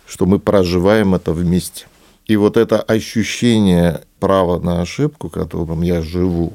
что 0.06 0.26
мы 0.26 0.38
проживаем 0.38 1.14
это 1.14 1.32
вместе. 1.32 1.87
И 2.26 2.37
вот 2.37 2.56
это 2.56 2.80
ощущение 2.80 4.02
права 4.18 4.58
на 4.58 4.80
ошибку, 4.80 5.28
которым 5.28 5.82
я 5.82 6.00
живу, 6.00 6.54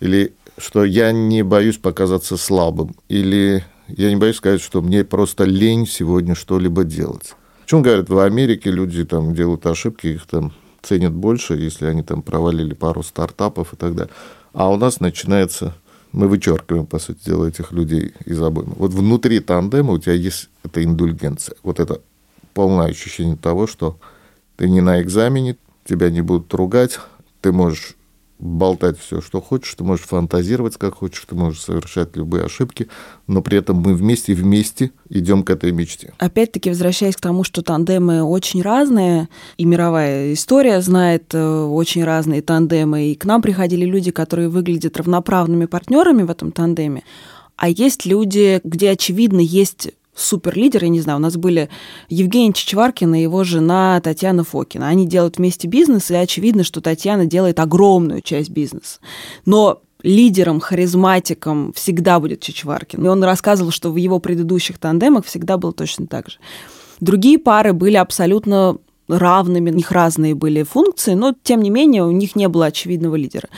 или 0.00 0.32
что 0.56 0.84
я 0.84 1.12
не 1.12 1.42
боюсь 1.42 1.76
показаться 1.76 2.36
слабым, 2.36 2.94
или 3.08 3.64
я 3.88 4.10
не 4.10 4.16
боюсь 4.16 4.36
сказать, 4.36 4.60
что 4.60 4.82
мне 4.82 5.04
просто 5.04 5.44
лень 5.44 5.86
сегодня 5.86 6.34
что-либо 6.34 6.84
делать. 6.84 7.34
В 7.64 7.70
чем 7.70 7.82
говорят, 7.82 8.08
в 8.08 8.18
Америке 8.18 8.70
люди 8.70 9.04
там 9.04 9.34
делают 9.34 9.66
ошибки, 9.66 10.06
их 10.06 10.26
там 10.26 10.52
ценят 10.82 11.12
больше, 11.12 11.54
если 11.54 11.86
они 11.86 12.02
там 12.02 12.22
провалили 12.22 12.74
пару 12.74 13.02
стартапов 13.02 13.72
и 13.72 13.76
так 13.76 13.94
далее. 13.94 14.12
А 14.52 14.70
у 14.70 14.76
нас 14.76 15.00
начинается 15.00 15.74
мы 16.12 16.28
вычеркиваем, 16.28 16.86
по 16.86 16.98
сути 16.98 17.26
дела, 17.26 17.46
этих 17.46 17.72
людей 17.72 18.14
из 18.24 18.40
обоймы. 18.40 18.72
Вот 18.76 18.92
внутри 18.92 19.40
тандема 19.40 19.92
у 19.92 19.98
тебя 19.98 20.14
есть 20.14 20.48
эта 20.64 20.82
индульгенция, 20.82 21.56
вот 21.62 21.80
это 21.80 22.00
полное 22.54 22.86
ощущение 22.86 23.36
того, 23.36 23.66
что 23.66 23.98
ты 24.56 24.68
не 24.68 24.80
на 24.80 25.02
экзамене, 25.02 25.56
тебя 25.84 26.10
не 26.10 26.22
будут 26.22 26.52
ругать, 26.54 26.98
ты 27.40 27.52
можешь 27.52 27.94
болтать 28.38 28.98
все, 28.98 29.20
что 29.20 29.40
хочешь, 29.40 29.74
ты 29.74 29.84
можешь 29.84 30.06
фантазировать, 30.06 30.76
как 30.76 30.94
хочешь, 30.94 31.24
ты 31.26 31.34
можешь 31.34 31.60
совершать 31.60 32.16
любые 32.16 32.44
ошибки, 32.44 32.88
но 33.26 33.42
при 33.42 33.58
этом 33.58 33.78
мы 33.78 33.94
вместе, 33.94 34.34
вместе 34.34 34.92
идем 35.08 35.42
к 35.42 35.50
этой 35.50 35.72
мечте. 35.72 36.14
Опять-таки, 36.18 36.70
возвращаясь 36.70 37.16
к 37.16 37.20
тому, 37.20 37.44
что 37.44 37.62
тандемы 37.62 38.22
очень 38.22 38.62
разные, 38.62 39.28
и 39.56 39.64
мировая 39.64 40.32
история 40.32 40.80
знает 40.80 41.34
э, 41.34 41.62
очень 41.62 42.04
разные 42.04 42.42
тандемы, 42.42 43.08
и 43.08 43.14
к 43.14 43.24
нам 43.24 43.42
приходили 43.42 43.84
люди, 43.84 44.10
которые 44.10 44.48
выглядят 44.48 44.96
равноправными 44.96 45.66
партнерами 45.66 46.22
в 46.22 46.30
этом 46.30 46.52
тандеме, 46.52 47.02
а 47.56 47.68
есть 47.68 48.06
люди, 48.06 48.60
где, 48.62 48.90
очевидно, 48.90 49.40
есть 49.40 49.90
суперлидеры, 50.18 50.86
я 50.86 50.90
не 50.90 51.00
знаю, 51.00 51.18
у 51.18 51.22
нас 51.22 51.36
были 51.36 51.68
Евгений 52.08 52.52
Чичваркин 52.52 53.14
и 53.14 53.22
его 53.22 53.44
жена 53.44 54.00
Татьяна 54.00 54.44
Фокина. 54.44 54.88
Они 54.88 55.06
делают 55.06 55.38
вместе 55.38 55.68
бизнес, 55.68 56.10
и 56.10 56.14
очевидно, 56.14 56.64
что 56.64 56.80
Татьяна 56.80 57.26
делает 57.26 57.60
огромную 57.60 58.20
часть 58.22 58.50
бизнеса. 58.50 59.00
Но 59.46 59.82
лидером, 60.02 60.60
харизматиком 60.60 61.72
всегда 61.72 62.20
будет 62.20 62.40
Чичваркин. 62.40 63.04
И 63.04 63.08
он 63.08 63.22
рассказывал, 63.24 63.70
что 63.70 63.90
в 63.90 63.96
его 63.96 64.18
предыдущих 64.18 64.78
тандемах 64.78 65.24
всегда 65.24 65.56
было 65.56 65.72
точно 65.72 66.06
так 66.06 66.28
же. 66.28 66.38
Другие 67.00 67.38
пары 67.38 67.72
были 67.72 67.96
абсолютно 67.96 68.78
равными, 69.08 69.70
у 69.70 69.74
них 69.74 69.90
разные 69.90 70.34
были 70.34 70.62
функции, 70.62 71.14
но 71.14 71.34
тем 71.42 71.62
не 71.62 71.70
менее 71.70 72.04
у 72.04 72.10
них 72.10 72.36
не 72.36 72.48
было 72.48 72.66
очевидного 72.66 73.16
лидера. 73.16 73.48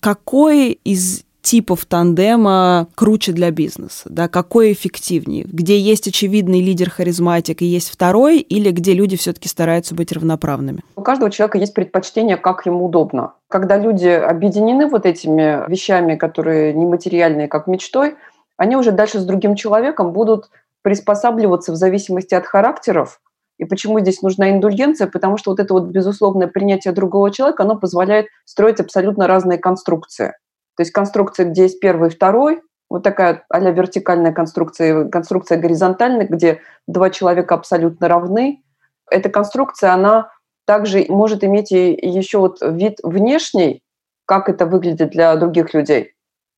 Какой 0.00 0.72
из 0.84 1.25
типов 1.46 1.86
тандема 1.86 2.88
круче 2.96 3.30
для 3.30 3.52
бизнеса, 3.52 4.08
да, 4.10 4.26
какой 4.26 4.72
эффективнее, 4.72 5.44
где 5.44 5.78
есть 5.78 6.08
очевидный 6.08 6.60
лидер-харизматик 6.60 7.62
и 7.62 7.66
есть 7.66 7.88
второй, 7.88 8.40
или 8.40 8.72
где 8.72 8.94
люди 8.94 9.16
все-таки 9.16 9.48
стараются 9.48 9.94
быть 9.94 10.10
равноправными? 10.10 10.80
У 10.96 11.02
каждого 11.02 11.30
человека 11.30 11.58
есть 11.58 11.72
предпочтение, 11.72 12.36
как 12.36 12.66
ему 12.66 12.86
удобно. 12.86 13.34
Когда 13.48 13.76
люди 13.76 14.08
объединены 14.08 14.88
вот 14.88 15.06
этими 15.06 15.70
вещами, 15.70 16.16
которые 16.16 16.74
нематериальные, 16.74 17.46
как 17.46 17.68
мечтой, 17.68 18.16
они 18.56 18.74
уже 18.74 18.90
дальше 18.90 19.20
с 19.20 19.24
другим 19.24 19.54
человеком 19.54 20.12
будут 20.12 20.50
приспосабливаться 20.82 21.70
в 21.70 21.76
зависимости 21.76 22.34
от 22.34 22.44
характеров, 22.44 23.20
и 23.58 23.64
почему 23.64 24.00
здесь 24.00 24.20
нужна 24.20 24.50
индульгенция? 24.50 25.06
Потому 25.06 25.36
что 25.36 25.52
вот 25.52 25.60
это 25.60 25.72
вот 25.72 25.84
безусловное 25.84 26.48
принятие 26.48 26.92
другого 26.92 27.30
человека, 27.30 27.62
оно 27.62 27.76
позволяет 27.76 28.26
строить 28.44 28.80
абсолютно 28.80 29.28
разные 29.28 29.58
конструкции. 29.58 30.34
То 30.76 30.82
есть 30.82 30.92
конструкция, 30.92 31.46
где 31.46 31.62
есть 31.62 31.80
первый 31.80 32.10
и 32.10 32.12
второй, 32.12 32.62
вот 32.88 33.02
такая 33.02 33.44
а 33.48 33.58
вертикальная 33.58 34.32
конструкция, 34.32 35.08
конструкция 35.08 35.58
горизонтальная, 35.58 36.26
где 36.26 36.60
два 36.86 37.10
человека 37.10 37.54
абсолютно 37.54 38.08
равны. 38.08 38.62
Эта 39.10 39.28
конструкция, 39.28 39.92
она 39.92 40.30
также 40.66 41.06
может 41.08 41.42
иметь 41.44 41.72
и 41.72 41.96
еще 42.00 42.38
вот 42.38 42.58
вид 42.60 42.98
внешний, 43.02 43.82
как 44.24 44.48
это 44.48 44.66
выглядит 44.66 45.10
для 45.10 45.34
других 45.36 45.74
людей. 45.74 46.12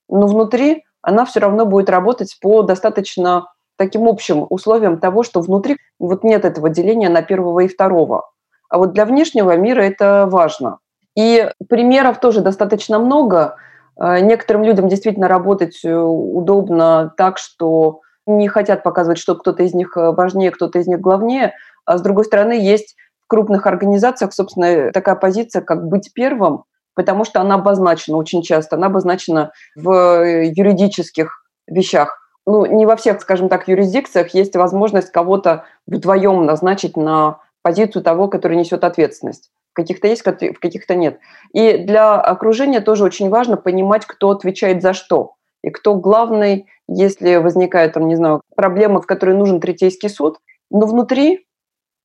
Но 0.09 0.27
внутри 0.27 0.85
она 1.01 1.25
все 1.25 1.41
равно 1.41 1.65
будет 1.65 1.89
работать 1.89 2.37
по 2.41 2.63
достаточно 2.63 3.53
таким 3.77 4.09
общим 4.09 4.47
условиям 4.51 4.99
того, 4.99 5.23
что 5.23 5.41
внутри 5.41 5.77
вот 5.99 6.25
нет 6.25 6.45
этого 6.45 6.69
деления 6.69 7.09
на 7.09 7.23
первого 7.23 7.61
и 7.61 7.69
второго. 7.69 8.31
А 8.69 8.79
вот 8.79 8.93
для 8.93 9.05
внешнего 9.07 9.57
мира 9.57 9.83
это 9.83 10.27
важно. 10.29 10.79
И 11.17 11.51
примеров 11.69 12.21
тоже 12.21 12.41
достаточно 12.41 12.99
много– 12.99 13.57
некоторым 13.99 14.65
людям 14.65 14.89
действительно 14.89 15.29
работать 15.29 15.85
э, 15.85 15.95
удобно 15.95 17.13
так, 17.17 17.39
что 17.39 18.01
не 18.27 18.49
хотят 18.49 18.83
показывать, 18.83 19.19
что 19.19 19.35
кто-то 19.35 19.63
из 19.63 19.75
них 19.75 19.97
э, 19.97 20.13
важнее, 20.13 20.51
кто-то 20.51 20.79
из 20.79 20.87
них 20.87 21.01
главнее. 21.01 21.55
А 21.85 21.99
с 21.99 22.03
другой 22.03 22.25
стороны, 22.25 22.53
есть 22.53 22.97
в 23.25 23.29
крупных 23.29 23.67
организациях, 23.67 24.33
собственно, 24.33 24.93
такая 24.93 25.17
позиция, 25.17 25.63
как 25.63 25.87
быть 25.87 26.13
первым, 26.15 26.65
потому 26.95 27.25
что 27.25 27.41
она 27.41 27.57
обозначена 27.57 28.17
очень 28.17 28.43
часто, 28.43 28.77
она 28.77 28.87
обозначена 28.87 29.53
в 29.75 30.25
юридических 30.45 31.45
вещах. 31.67 32.19
Ну, 32.47 32.67
не 32.67 32.87
во 32.87 32.97
всех, 32.97 33.21
скажем 33.21 33.49
так, 33.49 33.69
юрисдикциях 33.69 34.33
есть 34.33 34.57
возможность 34.57 35.11
кого-то 35.11 35.65
вдвоем 35.87 36.47
назначить 36.47 36.97
на 36.97 37.41
позицию 37.63 38.03
того, 38.03 38.29
который 38.29 38.57
несет 38.57 38.85
ответственность 38.85 39.51
каких-то 39.79 40.09
есть, 40.09 40.25
в 40.27 40.61
каких-то 40.61 40.95
нет. 40.97 41.21
И 41.53 41.79
для 41.79 42.21
окружения 42.21 42.81
тоже 42.81 43.05
очень 43.05 43.29
важно 43.29 43.57
понимать, 43.57 44.07
кто 44.07 44.31
отвечает 44.31 44.83
за 44.83 44.93
что. 44.93 45.35
И 45.63 45.71
кто 45.71 45.95
главный, 45.95 46.67
если 46.89 47.37
возникает, 47.37 47.93
там, 47.93 48.09
не 48.09 48.17
знаю, 48.17 48.43
проблема, 48.57 49.01
в 49.01 49.07
которой 49.07 49.37
нужен 49.37 49.61
третейский 49.61 50.09
суд. 50.09 50.39
Но 50.71 50.87
внутри 50.87 51.47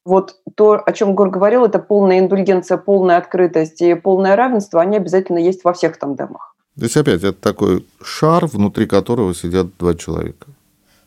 вот 0.05 0.35
то, 0.55 0.81
о 0.85 0.91
чем 0.91 1.15
Гор 1.15 1.29
говорил, 1.29 1.65
это 1.65 1.79
полная 1.79 2.19
индульгенция, 2.19 2.77
полная 2.77 3.17
открытость 3.17 3.81
и 3.81 3.95
полное 3.95 4.35
равенство, 4.35 4.81
они 4.81 4.97
обязательно 4.97 5.39
есть 5.39 5.63
во 5.63 5.73
всех 5.73 5.97
тандемах. 5.97 6.55
Здесь 6.75 6.97
опять 6.97 7.23
это 7.23 7.33
такой 7.33 7.85
шар, 8.03 8.45
внутри 8.45 8.85
которого 8.85 9.33
сидят 9.33 9.77
два 9.77 9.95
человека. 9.95 10.47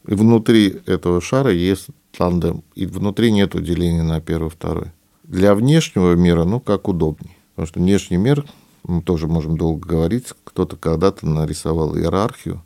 И 0.07 0.15
внутри 0.15 0.81
этого 0.87 1.21
шара 1.21 1.51
есть 1.51 1.89
тандем. 2.17 2.63
И 2.75 2.87
внутри 2.87 3.33
нет 3.33 3.51
деления 3.63 4.03
на 4.03 4.21
первый, 4.21 4.51
второй. 4.51 4.93
Для 5.29 5.57
внешнего 5.57 6.15
мира, 6.15 6.45
ну, 6.45 6.61
как 6.61 6.87
удобнее. 6.87 7.35
Потому 7.55 7.67
что 7.67 7.81
внешний 7.81 8.17
мир, 8.17 8.47
мы 8.85 9.03
тоже 9.03 9.27
можем 9.27 9.57
долго 9.57 9.87
говорить, 9.89 10.27
кто-то 10.45 10.77
когда-то 10.77 11.27
нарисовал 11.27 11.97
иерархию 11.97 12.63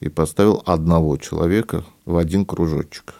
и 0.00 0.10
поставил 0.10 0.62
одного 0.66 1.16
человека 1.16 1.86
в 2.04 2.18
один 2.18 2.44
кружочек. 2.44 3.14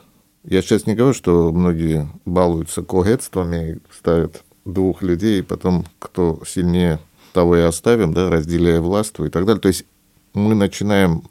Я 0.44 0.60
сейчас 0.60 0.86
не 0.86 0.94
говорю, 0.94 1.14
что 1.14 1.52
многие 1.52 2.06
балуются 2.26 2.82
когетствами, 2.82 3.80
ставят 3.90 4.44
двух 4.66 5.02
людей, 5.02 5.38
и 5.38 5.42
потом 5.42 5.86
кто 5.98 6.42
сильнее, 6.46 6.98
того 7.32 7.56
и 7.56 7.60
оставим, 7.60 8.12
да, 8.12 8.28
разделяя 8.28 8.82
властву 8.82 9.24
и 9.24 9.30
так 9.30 9.46
далее. 9.46 9.60
То 9.60 9.68
есть 9.68 9.86
мы 10.34 10.54
начинаем, 10.54 11.22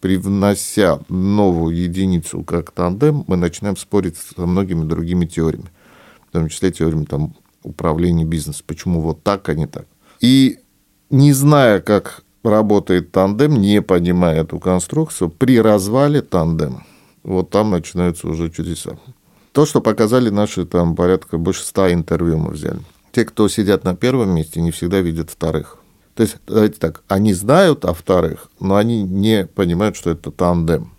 привнося 0.00 1.00
новую 1.10 1.76
единицу 1.76 2.42
как 2.42 2.70
тандем, 2.70 3.24
мы 3.26 3.36
начинаем 3.36 3.76
спорить 3.76 4.16
со 4.16 4.46
многими 4.46 4.84
другими 4.84 5.26
теориями 5.26 5.68
в 6.32 6.38
том 6.38 6.48
числе 6.48 6.72
теориями 6.72 7.04
там, 7.04 7.34
управления 7.62 8.24
бизнесом. 8.24 8.64
Почему 8.66 9.02
вот 9.02 9.22
так, 9.22 9.46
а 9.50 9.54
не 9.54 9.66
так. 9.66 9.84
И 10.20 10.60
не 11.10 11.34
зная, 11.34 11.80
как 11.80 12.22
работает 12.42 13.12
тандем, 13.12 13.60
не 13.60 13.82
понимая 13.82 14.40
эту 14.40 14.58
конструкцию, 14.58 15.28
при 15.28 15.60
развале 15.60 16.22
тандема, 16.22 16.86
вот 17.22 17.50
там 17.50 17.70
начинаются 17.70 18.28
уже 18.28 18.50
чудеса. 18.50 18.96
То, 19.52 19.66
что 19.66 19.82
показали 19.82 20.30
наши 20.30 20.64
там 20.64 20.96
порядка 20.96 21.36
больше 21.36 21.64
ста 21.64 21.92
интервью 21.92 22.38
мы 22.38 22.52
взяли. 22.52 22.80
Те, 23.12 23.26
кто 23.26 23.46
сидят 23.48 23.84
на 23.84 23.94
первом 23.94 24.30
месте, 24.30 24.62
не 24.62 24.70
всегда 24.70 25.00
видят 25.00 25.28
вторых. 25.28 25.76
То 26.14 26.22
есть, 26.22 26.38
давайте 26.46 26.78
так, 26.78 27.02
они 27.08 27.34
знают 27.34 27.84
о 27.84 27.92
вторых, 27.92 28.48
но 28.58 28.76
они 28.76 29.02
не 29.02 29.44
понимают, 29.44 29.96
что 29.96 30.08
это 30.08 30.30
тандем. 30.30 30.94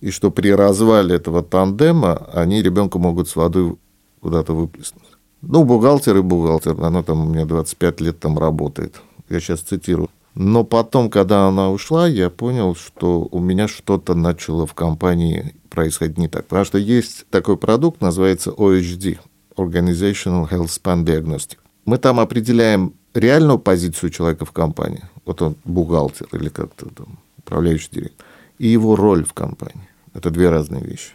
И 0.00 0.10
что 0.10 0.30
при 0.30 0.48
развале 0.48 1.16
этого 1.16 1.42
тандема 1.42 2.26
они 2.32 2.62
ребенка 2.62 2.98
могут 2.98 3.28
с 3.28 3.36
водой 3.36 3.76
куда-то 4.22 4.54
выплеснуть. 4.54 5.02
Ну, 5.42 5.64
бухгалтер 5.64 6.16
и 6.16 6.22
бухгалтер, 6.22 6.80
она 6.80 7.02
там 7.02 7.26
у 7.26 7.28
меня 7.28 7.44
25 7.44 8.00
лет 8.00 8.20
там 8.20 8.38
работает. 8.38 9.02
Я 9.28 9.40
сейчас 9.40 9.60
цитирую. 9.60 10.08
Но 10.34 10.64
потом, 10.64 11.10
когда 11.10 11.46
она 11.48 11.70
ушла, 11.70 12.06
я 12.06 12.30
понял, 12.30 12.74
что 12.74 13.28
у 13.30 13.40
меня 13.40 13.68
что-то 13.68 14.14
начало 14.14 14.66
в 14.66 14.72
компании 14.72 15.54
происходить 15.68 16.16
не 16.16 16.28
так. 16.28 16.46
Потому 16.46 16.64
что 16.64 16.78
есть 16.78 17.26
такой 17.30 17.56
продукт, 17.56 18.00
называется 18.00 18.50
OHD, 18.50 19.18
Organizational 19.56 20.48
Health 20.48 20.68
Span 20.68 21.04
Diagnostic. 21.04 21.58
Мы 21.84 21.98
там 21.98 22.20
определяем 22.20 22.94
реальную 23.12 23.58
позицию 23.58 24.10
человека 24.10 24.44
в 24.44 24.52
компании. 24.52 25.02
Вот 25.26 25.42
он 25.42 25.56
бухгалтер 25.64 26.28
или 26.32 26.48
как-то 26.48 26.86
там 26.86 27.18
управляющий 27.38 27.88
директор. 27.90 28.26
И 28.58 28.68
его 28.68 28.96
роль 28.96 29.24
в 29.24 29.32
компании. 29.32 29.88
Это 30.14 30.30
две 30.30 30.48
разные 30.48 30.82
вещи. 30.82 31.12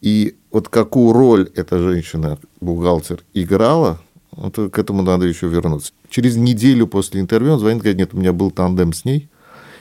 И 0.00 0.36
вот 0.50 0.68
какую 0.68 1.12
роль 1.12 1.50
эта 1.54 1.78
женщина, 1.78 2.38
бухгалтер, 2.60 3.24
играла, 3.34 4.00
вот 4.32 4.54
к 4.54 4.78
этому 4.78 5.02
надо 5.02 5.26
еще 5.26 5.48
вернуться. 5.48 5.92
Через 6.08 6.36
неделю 6.36 6.86
после 6.86 7.20
интервью 7.20 7.54
он 7.54 7.58
звонит, 7.58 7.82
говорит, 7.82 7.98
нет, 7.98 8.14
у 8.14 8.18
меня 8.18 8.32
был 8.32 8.50
тандем 8.50 8.92
с 8.92 9.04
ней, 9.04 9.28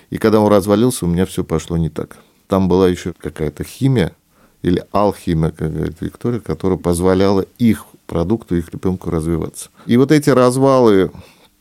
и 0.09 0.17
когда 0.17 0.39
он 0.39 0.51
развалился, 0.51 1.05
у 1.05 1.09
меня 1.09 1.25
все 1.25 1.43
пошло 1.43 1.77
не 1.77 1.89
так. 1.89 2.17
Там 2.47 2.67
была 2.67 2.87
еще 2.87 3.13
какая-то 3.13 3.63
химия 3.63 4.13
или 4.61 4.83
алхимия, 4.91 5.51
как 5.51 5.73
говорит 5.73 5.97
Виктория, 6.01 6.39
которая 6.39 6.79
позволяла 6.79 7.45
их 7.59 7.85
продукту, 8.07 8.55
их 8.55 8.69
ребенку 8.73 9.09
развиваться. 9.09 9.69
И 9.85 9.97
вот 9.97 10.11
эти 10.11 10.29
развалы 10.29 11.11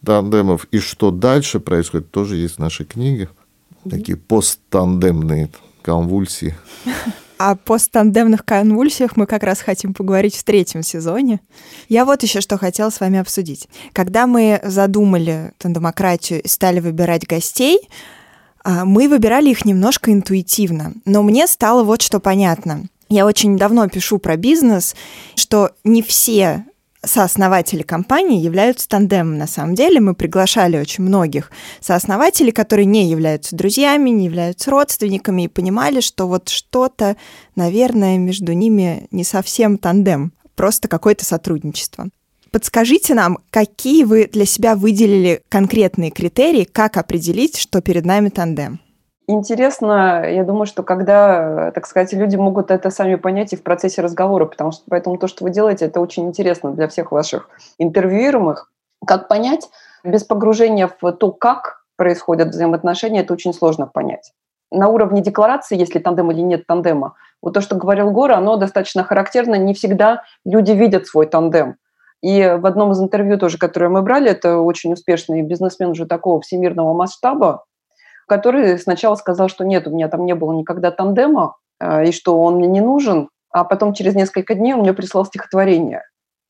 тандемов 0.05 0.67
и 0.71 0.79
что 0.79 1.11
дальше 1.11 1.61
происходит, 1.61 2.11
тоже 2.11 2.37
есть 2.37 2.57
в 2.57 2.59
нашей 2.61 2.87
книге. 2.87 3.29
Такие 3.89 4.17
посттандемные 4.17 5.51
конвульсии. 5.83 6.57
О 7.39 7.55
посттандемных 7.55 8.45
конвульсиях 8.45 9.17
мы 9.17 9.27
как 9.27 9.43
раз 9.43 9.61
хотим 9.61 9.93
поговорить 9.93 10.35
в 10.37 10.45
третьем 10.45 10.83
сезоне. 10.83 11.41
Я 11.89 12.07
вот 12.07 12.23
еще 12.23 12.41
что 12.41 12.57
хотела 12.57 12.89
с 12.89 12.99
вами 12.99 13.19
обсудить. 13.19 13.69
Когда 13.93 14.27
мы 14.27 14.61
задумали 14.65 15.53
тандемократию 15.59 16.43
и 16.43 16.49
стали 16.49 16.81
выбирать 16.81 17.27
гостей, 17.27 17.89
а, 18.65 18.87
мы 18.87 19.09
выбирали 19.09 19.51
их 19.51 19.67
немножко 19.67 20.13
интуитивно. 20.13 20.95
Но 21.05 21.23
мне 21.23 21.47
стало 21.47 21.85
вот 21.85 22.01
что 22.01 22.21
понятно. 22.21 22.85
Я 23.11 23.27
очень 23.27 23.59
давно 23.59 23.87
пишу 23.89 24.19
про 24.19 24.37
бизнес, 24.37 24.97
что 25.35 25.73
не 25.85 26.03
все 26.03 26.65
сооснователи 27.07 27.83
компании 27.83 28.41
являются 28.41 28.89
тандемом. 28.89 29.39
На 29.39 29.47
самом 29.47 29.75
деле 29.75 30.01
мы 30.01 30.15
приглашали 30.15 30.77
очень 30.77 31.05
многих 31.05 31.51
сооснователей, 31.81 32.53
которые 32.53 32.87
не 32.87 33.09
являются 33.09 33.57
друзьями, 33.57 34.11
не 34.11 34.27
являются 34.27 34.71
родственниками, 34.71 35.43
и 35.43 35.49
понимали, 35.49 36.01
что 36.01 36.27
вот 36.27 36.49
что-то, 36.49 37.17
наверное, 37.55 38.19
между 38.19 38.53
ними 38.53 39.07
не 39.11 39.25
совсем 39.25 39.79
тандем, 39.79 40.33
просто 40.55 40.89
какое-то 40.89 41.25
сотрудничество. 41.25 42.09
Подскажите 42.51 43.15
нам, 43.15 43.39
какие 43.51 44.05
вы 44.05 44.29
для 44.33 44.47
себя 44.47 44.77
выделили 44.77 45.43
конкретные 45.49 46.11
критерии, 46.11 46.65
как 46.65 46.97
определить, 46.97 47.57
что 47.57 47.81
перед 47.81 48.05
нами 48.05 48.31
тандем? 48.31 48.81
Интересно, 49.29 50.25
я 50.25 50.45
думаю, 50.45 50.67
что 50.67 50.85
когда, 50.85 51.73
так 51.73 51.87
сказать, 51.87 52.13
люди 52.13 52.37
могут 52.37 52.71
это 52.71 52.91
сами 52.91 53.17
понять 53.17 53.53
и 53.53 53.57
в 53.57 53.65
процессе 53.65 54.01
разговора, 54.01 54.47
потому 54.47 54.71
что 54.71 54.85
поэтому 54.89 55.19
то, 55.19 55.27
что 55.27 55.43
вы 55.43 55.51
делаете, 55.51 55.87
это 55.87 56.01
очень 56.01 56.29
интересно 56.29 56.71
для 56.73 56.87
всех 56.87 57.11
ваших 57.11 57.49
интервьюируемых. 57.79 58.71
Как 59.05 59.27
понять 59.27 59.69
без 60.05 60.23
погружения 60.23 60.89
в 61.01 61.13
то, 61.13 61.33
как 61.33 61.83
происходят 61.97 62.49
взаимоотношения, 62.49 63.23
это 63.23 63.33
очень 63.33 63.53
сложно 63.53 63.89
понять. 63.89 64.33
На 64.71 64.89
уровне 64.89 65.23
декларации, 65.23 65.77
если 65.77 65.99
тандем 65.99 66.31
или 66.31 66.41
нет 66.41 66.67
тандема, 66.67 67.15
вот 67.43 67.55
то, 67.55 67.61
что 67.61 67.75
говорил 67.75 68.11
Гора, 68.13 68.37
оно 68.37 68.57
достаточно 68.57 69.03
характерно. 69.03 69.57
Не 69.57 69.75
всегда 69.75 70.23
люди 70.45 70.71
видят 70.71 71.07
свой 71.07 71.27
тандем. 71.27 71.77
И 72.23 72.57
в 72.59 72.65
одном 72.65 72.93
из 72.93 73.01
интервью 73.01 73.39
тоже, 73.39 73.59
которое 73.59 73.89
мы 73.89 74.03
брали, 74.03 74.31
это 74.31 74.59
очень 74.59 74.93
успешный 74.93 75.43
бизнесмен 75.43 75.91
уже 75.91 76.07
такого 76.07 76.41
всемирного 76.41 76.95
масштаба, 76.95 77.65
который 78.27 78.79
сначала 78.79 79.15
сказал, 79.15 79.49
что 79.49 79.65
нет, 79.65 79.87
у 79.87 79.91
меня 79.91 80.09
там 80.09 80.25
не 80.27 80.35
было 80.35 80.53
никогда 80.53 80.91
тандема, 80.91 81.57
э, 81.81 82.07
и 82.09 82.13
что 82.13 82.41
он 82.41 82.57
мне 82.57 82.69
не 82.69 82.81
нужен, 82.81 83.29
а 83.51 83.65
потом 83.65 83.95
через 83.95 84.15
несколько 84.15 84.55
дней 84.55 84.75
он 84.75 84.81
мне 84.81 84.93
прислал 84.93 85.25
стихотворение, 85.25 86.03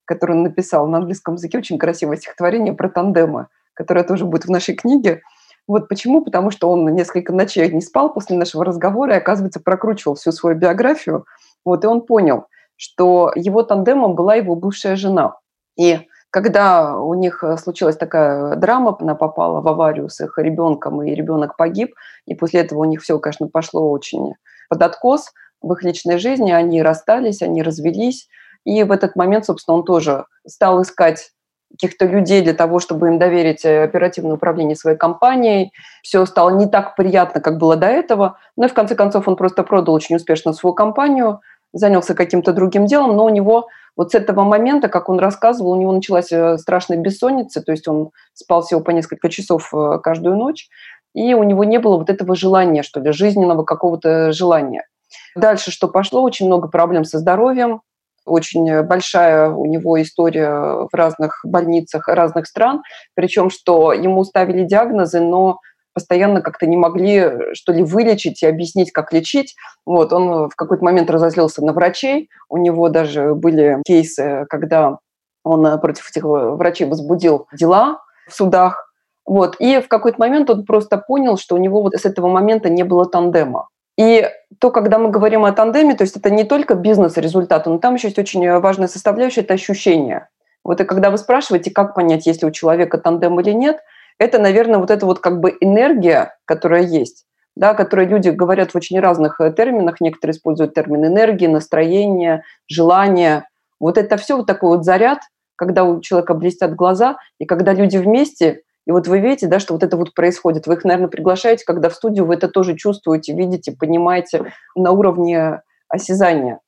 которое 0.05 0.35
он 0.35 0.43
написал 0.43 0.87
на 0.87 0.99
английском 0.99 1.35
языке, 1.35 1.59
очень 1.59 1.79
красивое 1.79 2.17
стихотворение 2.17 2.73
про 2.73 2.89
тандемы, 2.89 3.49
которое 3.75 4.05
тоже 4.05 4.25
будет 4.25 4.47
в 4.47 4.51
нашей 4.51 4.75
книге. 4.75 5.23
Вот 5.69 5.89
почему? 5.89 6.25
Потому 6.25 6.51
что 6.51 6.71
он 6.71 6.85
несколько 6.95 7.33
ночей 7.33 7.71
не 7.73 7.81
спал 7.81 8.13
после 8.13 8.37
нашего 8.37 8.65
разговора 8.65 9.15
и, 9.15 9.19
оказывается, 9.19 9.61
прокручивал 9.61 10.15
всю 10.15 10.33
свою 10.33 10.57
биографию. 10.57 11.27
Вот, 11.65 11.85
и 11.85 11.87
он 11.87 12.03
понял, 12.03 12.47
что 12.77 13.33
его 13.35 13.63
тандемом 13.63 14.15
была 14.15 14.37
его 14.37 14.55
бывшая 14.55 14.97
жена. 14.97 15.35
И 15.77 16.01
когда 16.31 16.99
у 16.99 17.15
них 17.15 17.43
э, 17.43 17.57
случилась 17.57 17.97
такая 17.97 18.57
драма, 18.57 18.97
она 19.01 19.15
попала 19.15 19.61
в 19.61 19.69
аварию 19.69 20.09
с 20.09 20.21
их 20.21 20.39
ребенком, 20.39 21.03
и 21.03 21.15
ребенок 21.15 21.57
погиб, 21.57 21.95
и 22.27 22.35
после 22.35 22.61
этого 22.61 22.81
у 22.81 22.85
них 22.85 23.03
все, 23.03 23.19
конечно, 23.19 23.49
пошло 23.49 23.91
очень 23.91 24.35
под 24.69 24.83
откос 24.83 25.33
в 25.63 25.73
их 25.73 25.83
личной 25.83 26.19
жизни, 26.19 26.53
они 26.53 26.83
расстались, 26.83 27.43
они 27.43 27.63
развелись, 27.63 28.29
и 28.65 28.83
в 28.83 28.91
этот 28.91 29.17
момент, 29.17 29.47
собственно, 29.47 29.77
он 29.77 29.85
тоже 29.85 30.27
стал 30.45 30.83
искать 30.83 31.31
каких-то 31.71 32.07
людей 32.07 32.43
для 32.43 32.55
того, 32.55 32.81
чтобы 32.81 33.09
им 33.09 33.19
доверить 33.19 33.65
э, 33.65 33.85
оперативное 33.85 34.35
управление 34.35 34.77
своей 34.77 34.97
компанией. 34.97 35.73
Все 36.03 36.25
стало 36.27 36.51
не 36.51 36.67
так 36.67 36.97
приятно, 36.97 37.41
как 37.41 37.59
было 37.59 37.77
до 37.77 37.87
этого. 37.87 38.39
Но 38.57 38.67
и 38.67 38.69
в 38.69 38.75
конце 38.75 38.95
концов 38.95 39.29
он 39.29 39.37
просто 39.37 39.63
продал 39.63 39.95
очень 39.95 40.17
успешно 40.17 40.53
свою 40.53 40.75
компанию, 40.75 41.41
занялся 41.73 42.15
каким-то 42.15 42.53
другим 42.53 42.87
делом, 42.87 43.17
но 43.17 43.25
у 43.25 43.29
него 43.29 43.69
вот 43.97 44.13
с 44.13 44.15
этого 44.15 44.43
момента, 44.43 44.89
как 44.89 45.09
он 45.09 45.19
рассказывал, 45.19 45.73
у 45.73 45.81
него 45.81 45.93
началась 45.93 46.31
э, 46.31 46.59
страшная 46.59 46.99
бессонница, 46.99 47.63
то 47.63 47.73
есть 47.73 47.89
он 47.89 48.11
спал 48.35 48.63
всего 48.63 48.81
по 48.81 48.91
несколько 48.91 49.31
часов 49.31 49.73
э, 49.75 49.99
каждую 50.03 50.37
ночь, 50.37 50.69
и 51.15 51.35
у 51.35 51.43
него 51.43 51.65
не 51.65 51.79
было 51.79 51.97
вот 51.97 52.11
этого 52.11 52.37
желания, 52.37 52.83
что 52.83 53.01
ли, 53.01 53.13
жизненного 53.13 53.65
какого-то 53.65 54.33
желания. 54.33 54.87
Дальше 55.35 55.71
что 55.71 55.89
пошло? 55.89 56.23
Очень 56.23 56.47
много 56.47 56.69
проблем 56.69 57.05
со 57.05 57.19
здоровьем, 57.19 57.81
очень 58.27 58.83
большая 58.83 59.49
у 59.51 59.65
него 59.67 60.01
история 60.03 60.51
в 60.51 60.91
разных 60.93 61.41
больницах 61.45 62.09
разных 62.09 62.47
стран, 62.47 62.83
причем 63.15 63.51
что 63.51 63.93
ему 63.93 64.25
ставили 64.25 64.65
диагнозы, 64.65 65.21
но 65.21 65.61
постоянно 65.97 66.43
как-то 66.43 66.67
не 66.67 66.77
могли, 66.77 67.55
что 67.55 67.73
ли, 67.73 67.83
вылечить 67.83 68.43
и 68.43 68.47
объяснить, 68.47 68.93
как 68.93 69.15
лечить. 69.15 69.57
Вот, 69.87 70.13
он 70.13 70.51
в 70.51 70.55
какой-то 70.55 70.85
момент 70.85 71.09
разозлился 71.09 71.65
на 71.65 71.73
врачей. 71.73 72.29
У 72.51 72.59
него 72.59 72.91
даже 72.91 73.35
были 73.35 73.79
кейсы, 73.87 74.45
когда 74.51 74.99
он 75.43 75.81
против 75.81 76.11
этих 76.11 76.23
врачей 76.25 76.87
возбудил 76.87 77.47
дела 77.59 78.03
в 78.29 78.35
судах. 78.35 78.93
Вот. 79.25 79.57
И 79.59 79.81
в 79.81 79.89
какой-то 79.89 80.21
момент 80.21 80.51
он 80.51 80.67
просто 80.67 80.99
понял, 80.99 81.39
что 81.39 81.55
у 81.55 81.59
него 81.59 81.81
вот 81.81 81.95
с 81.95 82.05
этого 82.05 82.29
момента 82.29 82.69
не 82.69 82.83
было 82.83 83.07
тандема. 83.07 83.71
И 83.99 84.29
то, 84.61 84.71
когда 84.71 84.99
мы 84.99 85.09
говорим 85.09 85.47
о 85.47 85.53
тандеме, 85.53 85.95
то 85.95 86.05
есть 86.05 86.15
это 86.15 86.29
не 86.29 86.45
только 86.45 86.75
бизнес-результат, 86.75 87.65
но 87.65 87.79
там 87.79 87.95
еще 87.95 88.09
есть 88.09 88.19
очень 88.19 88.59
важная 88.59 88.89
составляющая– 88.89 89.41
это 89.43 89.55
ощущение. 89.55 90.29
Вот 90.63 90.79
и 90.83 90.85
когда 90.85 91.09
вы 91.09 91.17
спрашиваете, 91.17 91.71
как 91.71 91.95
понять, 91.95 92.27
есть 92.27 92.43
ли 92.43 92.49
у 92.49 92.51
человека 92.51 92.99
тандем 92.99 93.41
или 93.41 93.53
нет– 93.53 93.79
это, 94.19 94.39
наверное, 94.39 94.79
вот 94.79 94.91
эта 94.91 95.07
вот 95.07 95.21
как 95.21 95.41
бы 95.41 95.57
энергия, 95.61 96.35
которая 96.45 96.83
есть, 96.83 97.27
да, 97.55 97.75
которые 97.75 98.09
люди 98.09 98.31
говорят 98.31 98.73
в 98.73 98.77
очень 98.77 98.99
разных 99.01 99.41
э, 99.41 99.53
терминах. 99.53 100.01
Некоторые 100.01 100.35
используют 100.35 100.75
термин 100.75 101.07
энергии, 101.07 101.47
настроение, 101.47 102.43
желание. 102.69 103.47
Вот 103.79 103.99
это 103.99 104.17
все 104.17 104.37
вот 104.37 104.47
такой 104.47 104.77
вот 104.77 104.85
заряд, 104.85 105.21
когда 105.57 105.85
у 105.85 106.01
человека 106.01 106.35
блестят 106.35 106.75
глаза, 106.75 107.19
и 107.39 107.47
когда 107.47 107.73
люди 107.73 107.97
вместе, 107.97 108.63
и 108.87 108.93
вот 108.93 109.09
вы 109.09 109.19
видите, 109.21 109.49
да, 109.49 109.59
что 109.59 109.75
вот 109.75 109.83
это 109.83 109.97
вот 109.97 110.15
происходит. 110.15 110.67
Вы 110.67 110.75
их, 110.75 110.85
наверное, 110.85 111.09
приглашаете, 111.09 111.65
когда 111.65 111.89
в 111.89 111.95
студию 111.95 112.25
вы 112.25 112.35
это 112.35 112.49
тоже 112.49 112.77
чувствуете, 112.77 113.35
видите, 113.35 113.73
понимаете 113.73 114.53
на 114.77 114.93
уровне 114.93 115.61
осязания. 115.89 116.61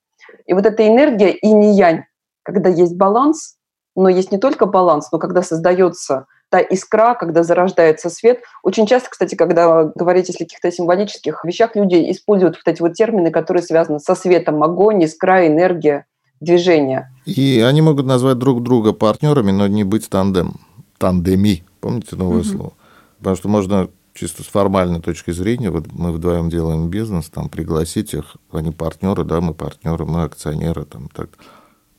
И 0.46 0.52
вот 0.52 0.66
эта 0.66 0.86
энергия 0.86 1.30
и 1.30 1.52
не 1.52 1.76
янь, 1.76 2.04
когда 2.42 2.68
есть 2.68 2.96
баланс, 2.96 3.56
но 3.94 4.08
есть 4.08 4.32
не 4.32 4.38
только 4.38 4.66
баланс, 4.66 5.10
но 5.12 5.18
когда 5.18 5.42
создается 5.42 6.26
та 6.50 6.60
искра, 6.60 7.14
когда 7.14 7.42
зарождается 7.42 8.10
свет. 8.10 8.40
Очень 8.62 8.86
часто, 8.86 9.10
кстати, 9.10 9.34
когда 9.34 9.84
говорить 9.94 10.30
о 10.30 10.38
каких-то 10.38 10.70
символических 10.70 11.44
вещах, 11.44 11.76
люди 11.76 12.10
используют 12.10 12.56
вот 12.56 12.72
эти 12.72 12.80
вот 12.80 12.94
термины, 12.94 13.30
которые 13.30 13.62
связаны 13.62 14.00
со 14.00 14.14
светом, 14.14 14.62
огонь, 14.62 15.04
искра, 15.04 15.46
энергия, 15.46 16.06
движение. 16.40 17.10
И 17.26 17.60
они 17.60 17.82
могут 17.82 18.06
назвать 18.06 18.38
друг 18.38 18.62
друга 18.62 18.92
партнерами, 18.92 19.50
но 19.50 19.66
не 19.66 19.84
быть 19.84 20.08
тандем. 20.08 20.54
Тандеми. 20.98 21.64
Помните 21.80 22.16
новое 22.16 22.40
угу. 22.40 22.48
слово? 22.48 22.72
Потому 23.18 23.36
что 23.36 23.48
можно 23.48 23.88
чисто 24.14 24.42
с 24.42 24.46
формальной 24.46 25.00
точки 25.00 25.30
зрения, 25.30 25.70
вот 25.70 25.92
мы 25.92 26.12
вдвоем 26.12 26.50
делаем 26.50 26.88
бизнес, 26.88 27.28
там 27.28 27.48
пригласить 27.48 28.14
их, 28.14 28.36
они 28.50 28.72
партнеры, 28.72 29.22
да, 29.22 29.40
мы 29.40 29.54
партнеры, 29.54 30.06
мы 30.06 30.24
акционеры, 30.24 30.84
там 30.84 31.08
так. 31.08 31.30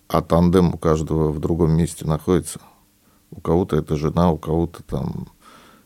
А 0.10 0.22
тандем 0.22 0.74
у 0.74 0.78
каждого 0.78 1.32
в 1.32 1.40
другом 1.40 1.72
месте 1.72 2.06
находится. 2.06 2.60
У 3.32 3.42
кого-то 3.42 3.76
это 3.76 3.96
жена, 3.96 4.32
у 4.32 4.38
кого-то 4.38 4.84
там 4.84 5.28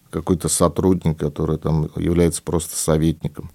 какой-то 0.09 0.47
сотрудник, 0.47 1.17
который 1.17 1.57
там 1.57 1.89
является 1.95 2.41
просто 2.43 2.75
советником, 2.75 3.49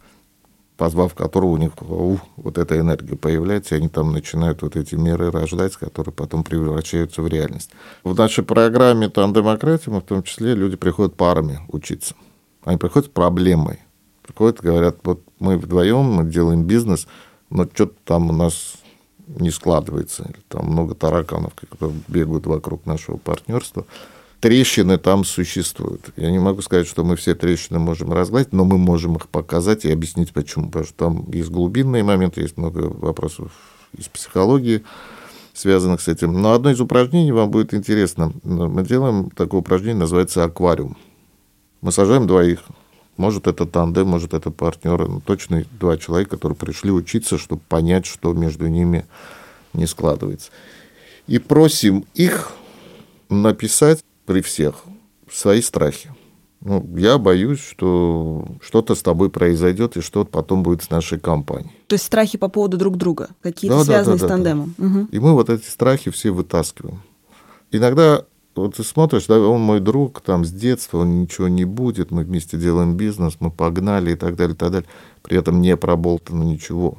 позвав 0.77 1.15
которого 1.15 1.51
у 1.51 1.57
них 1.57 1.73
ух, 1.81 2.21
вот 2.37 2.59
эта 2.59 2.79
энергия 2.79 3.17
появляется, 3.17 3.75
и 3.75 3.79
они 3.79 3.89
там 3.89 4.13
начинают 4.13 4.63
вот 4.63 4.77
эти 4.77 4.95
меры 4.97 5.31
рождать, 5.31 5.77
которые 5.77 6.13
потом 6.13 6.45
превращаются 6.45 7.23
в 7.23 7.29
реальность. 7.29 7.71
В 8.03 8.17
нашей 8.17 8.45
программе 8.45 9.09
там 9.09 9.33
демократия, 9.33 9.91
мы 9.91 10.01
в 10.01 10.05
том 10.05 10.23
числе 10.23 10.55
люди 10.55 10.77
приходят 10.77 11.17
парами 11.17 11.61
учиться. 11.69 12.15
Они 12.65 12.77
приходят 12.77 13.07
с 13.07 13.13
проблемой. 13.13 13.81
Приходят, 14.23 14.61
говорят, 14.61 14.99
вот 15.05 15.23
мы 15.39 15.57
вдвоем, 15.57 16.05
мы 16.05 16.25
делаем 16.25 16.65
бизнес, 16.65 17.07
но 17.51 17.65
что-то 17.65 17.95
там 18.05 18.31
у 18.31 18.33
нас 18.33 18.78
не 19.29 19.51
складывается. 19.51 20.31
Там 20.49 20.67
много 20.67 20.95
тараканов, 20.95 21.55
которые 21.55 21.99
бегают 22.09 22.47
вокруг 22.47 22.87
нашего 22.87 23.17
партнерства. 23.17 23.85
Трещины 24.41 24.99
там 24.99 25.25
существуют. 25.25 26.11
Я 26.17 26.31
не 26.31 26.39
могу 26.39 26.63
сказать, 26.63 26.87
что 26.87 27.05
мы 27.05 27.17
все 27.17 27.35
трещины 27.35 27.81
можем 27.81 28.13
разгладить, 28.13 28.53
но 28.53 28.65
мы 28.65 28.79
можем 28.79 29.17
их 29.17 29.29
показать 29.29 29.85
и 29.85 29.91
объяснить, 29.91 30.33
почему. 30.33 30.67
Потому 30.67 30.85
что 30.85 30.95
там 30.95 31.31
есть 31.33 31.51
глубинные 31.51 32.05
моменты, 32.05 32.43
есть 32.43 32.57
много 32.57 32.79
вопросов 32.79 33.51
из 33.97 34.07
психологии, 34.07 34.85
связанных 35.55 36.01
с 36.01 36.09
этим. 36.09 36.41
Но 36.41 36.53
одно 36.53 36.71
из 36.71 36.81
упражнений 36.81 37.33
вам 37.33 37.51
будет 37.51 37.75
интересно. 37.75 38.33
Мы 38.45 38.85
делаем 38.85 39.31
такое 39.31 39.61
упражнение, 39.61 40.01
называется 40.01 40.45
аквариум. 40.45 40.97
Мы 41.81 41.91
сажаем 41.91 42.27
двоих 42.29 42.61
может, 43.19 43.47
это 43.49 43.67
тандем, 43.67 44.07
может, 44.07 44.33
это 44.33 44.51
партнеры. 44.51 45.09
Ну, 45.09 45.21
точно 45.21 45.65
два 45.79 45.99
человека, 45.99 46.31
которые 46.31 46.57
пришли 46.57 46.91
учиться, 46.91 47.37
чтобы 47.37 47.61
понять, 47.69 48.07
что 48.07 48.33
между 48.33 48.69
ними 48.69 49.05
не 49.75 49.87
складывается. 49.87 50.51
И 51.27 51.39
просим 51.39 52.07
их 52.15 52.53
написать 53.29 54.03
при 54.25 54.41
всех 54.41 54.77
свои 55.31 55.61
страхи. 55.61 56.15
Ну, 56.61 56.85
я 56.97 57.19
боюсь, 57.19 57.61
что 57.61 58.47
что-то 58.61 58.95
с 58.95 59.03
тобой 59.03 59.31
произойдет, 59.31 59.97
и 59.97 60.01
что-то 60.01 60.31
потом 60.31 60.63
будет 60.63 60.83
с 60.83 60.91
нашей 60.91 61.19
компанией. 61.19 61.71
То 61.87 61.95
есть 61.95 62.07
страхи 62.07 62.39
по 62.39 62.49
поводу 62.49 62.77
друг 62.77 62.97
друга, 62.97 63.31
какие-то 63.43 63.79
да, 63.79 63.85
связанные 63.85 64.19
да, 64.19 64.23
да, 64.23 64.27
с 64.27 64.29
тандемом. 64.29 64.75
Да. 64.79 64.87
Угу. 64.87 65.09
И 65.13 65.19
мы 65.19 65.33
вот 65.35 65.51
эти 65.51 65.67
страхи 65.67 66.11
все 66.11 66.31
вытаскиваем. 66.31 67.03
Иногда 67.71 68.25
вот 68.59 68.77
ты 68.77 68.85
смотришь, 68.85 69.27
да, 69.27 69.39
он 69.39 69.61
мой 69.61 69.81
друг, 69.81 70.21
там, 70.21 70.45
с 70.45 70.53
детства, 70.53 70.99
он 70.99 71.23
ничего 71.23 71.49
не 71.49 71.65
будет, 71.65 72.11
мы 72.11 72.25
вместе 72.25 72.57
делаем 72.57 72.97
бизнес, 72.97 73.37
мы 73.41 73.51
погнали 73.51 74.13
и 74.13 74.17
так 74.17 74.37
далее, 74.37 74.55
и 74.55 74.59
так 74.59 74.71
далее. 74.73 74.89
При 75.23 75.39
этом 75.39 75.61
не 75.61 75.77
проболтано 75.77 76.43
ничего. 76.43 76.99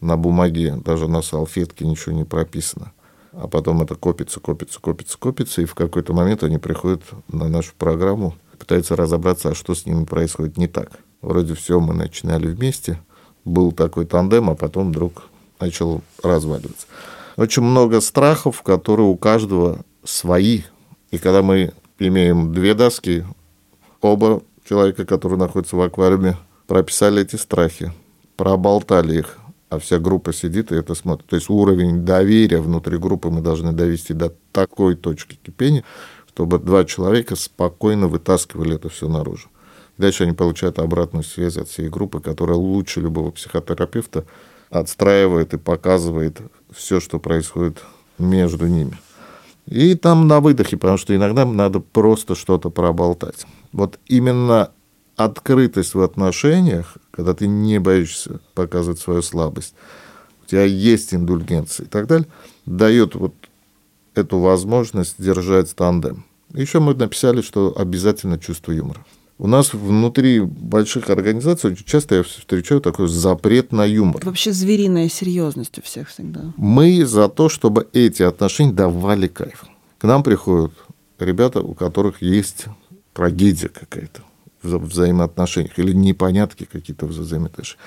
На 0.00 0.16
бумаге, 0.16 0.76
даже 0.84 1.08
на 1.08 1.22
салфетке 1.22 1.86
ничего 1.86 2.14
не 2.14 2.24
прописано. 2.24 2.92
А 3.32 3.46
потом 3.48 3.82
это 3.82 3.94
копится, 3.94 4.40
копится, 4.40 4.80
копится, 4.80 5.18
копится, 5.18 5.62
и 5.62 5.66
в 5.66 5.74
какой-то 5.74 6.12
момент 6.12 6.42
они 6.42 6.58
приходят 6.58 7.02
на 7.28 7.48
нашу 7.48 7.72
программу, 7.78 8.34
пытаются 8.58 8.96
разобраться, 8.96 9.50
а 9.50 9.54
что 9.54 9.74
с 9.74 9.86
ними 9.86 10.04
происходит 10.04 10.56
не 10.56 10.66
так. 10.66 10.90
Вроде 11.22 11.54
все, 11.54 11.80
мы 11.80 11.94
начинали 11.94 12.46
вместе, 12.46 13.00
был 13.44 13.72
такой 13.72 14.06
тандем, 14.06 14.50
а 14.50 14.54
потом 14.54 14.90
вдруг 14.90 15.24
начал 15.60 16.02
разваливаться. 16.22 16.86
Очень 17.36 17.62
много 17.62 18.00
страхов, 18.00 18.62
которые 18.62 19.06
у 19.06 19.16
каждого 19.16 19.80
свои, 20.04 20.62
и 21.10 21.18
когда 21.18 21.42
мы 21.42 21.72
имеем 21.98 22.52
две 22.52 22.74
доски, 22.74 23.24
оба 24.00 24.42
человека, 24.68 25.04
которые 25.04 25.38
находятся 25.38 25.76
в 25.76 25.80
аквариуме, 25.80 26.36
прописали 26.66 27.22
эти 27.22 27.36
страхи, 27.36 27.92
проболтали 28.36 29.18
их, 29.18 29.38
а 29.68 29.78
вся 29.78 29.98
группа 29.98 30.32
сидит 30.32 30.72
и 30.72 30.76
это 30.76 30.94
смотрит. 30.94 31.28
То 31.28 31.36
есть 31.36 31.50
уровень 31.50 32.04
доверия 32.04 32.60
внутри 32.60 32.96
группы 32.98 33.30
мы 33.30 33.40
должны 33.40 33.72
довести 33.72 34.14
до 34.14 34.34
такой 34.52 34.96
точки 34.96 35.38
кипения, 35.42 35.84
чтобы 36.28 36.58
два 36.58 36.84
человека 36.84 37.36
спокойно 37.36 38.08
вытаскивали 38.08 38.76
это 38.76 38.88
все 38.88 39.08
наружу. 39.08 39.48
Дальше 39.98 40.24
они 40.24 40.32
получают 40.32 40.78
обратную 40.78 41.24
связь 41.24 41.56
от 41.56 41.68
всей 41.68 41.88
группы, 41.88 42.20
которая 42.20 42.56
лучше 42.56 43.00
любого 43.00 43.30
психотерапевта 43.30 44.24
отстраивает 44.70 45.52
и 45.52 45.58
показывает 45.58 46.38
все, 46.70 47.00
что 47.00 47.18
происходит 47.18 47.82
между 48.18 48.66
ними. 48.66 48.96
И 49.70 49.94
там 49.94 50.26
на 50.26 50.40
выдохе, 50.40 50.76
потому 50.76 50.98
что 50.98 51.14
иногда 51.14 51.46
надо 51.46 51.78
просто 51.78 52.34
что-то 52.34 52.70
проболтать. 52.70 53.46
Вот 53.72 54.00
именно 54.06 54.72
открытость 55.16 55.94
в 55.94 56.00
отношениях, 56.00 56.96
когда 57.12 57.34
ты 57.34 57.46
не 57.46 57.78
боишься 57.78 58.40
показывать 58.54 58.98
свою 58.98 59.22
слабость, 59.22 59.74
у 60.42 60.46
тебя 60.46 60.64
есть 60.64 61.14
индульгенция 61.14 61.86
и 61.86 61.88
так 61.88 62.08
далее, 62.08 62.26
дает 62.66 63.14
вот 63.14 63.34
эту 64.14 64.40
возможность 64.40 65.14
держать 65.18 65.74
тандем. 65.76 66.24
Еще 66.52 66.80
мы 66.80 66.94
написали, 66.94 67.40
что 67.40 67.72
обязательно 67.78 68.40
чувство 68.40 68.72
юмора. 68.72 69.06
У 69.42 69.46
нас 69.46 69.72
внутри 69.72 70.40
больших 70.40 71.08
организаций 71.08 71.72
очень 71.72 71.86
часто 71.86 72.16
я 72.16 72.22
встречаю 72.22 72.82
такой 72.82 73.08
запрет 73.08 73.72
на 73.72 73.86
юмор. 73.86 74.22
Вообще 74.22 74.52
звериная 74.52 75.08
серьезность 75.08 75.78
у 75.78 75.82
всех 75.82 76.08
всегда. 76.08 76.52
Мы 76.58 77.06
за 77.06 77.26
то, 77.30 77.48
чтобы 77.48 77.88
эти 77.94 78.22
отношения 78.22 78.74
давали 78.74 79.28
кайф. 79.28 79.64
К 79.96 80.04
нам 80.04 80.22
приходят 80.22 80.72
ребята, 81.18 81.62
у 81.62 81.72
которых 81.72 82.20
есть 82.20 82.66
трагедия 83.14 83.68
какая-то 83.68 84.20
в 84.62 84.76
взаимоотношениях 84.76 85.78
или 85.78 85.94
непонятки 85.94 86.68
какие-то 86.70 87.06
в 87.06 87.08
взаимоотношениях. 87.08 87.82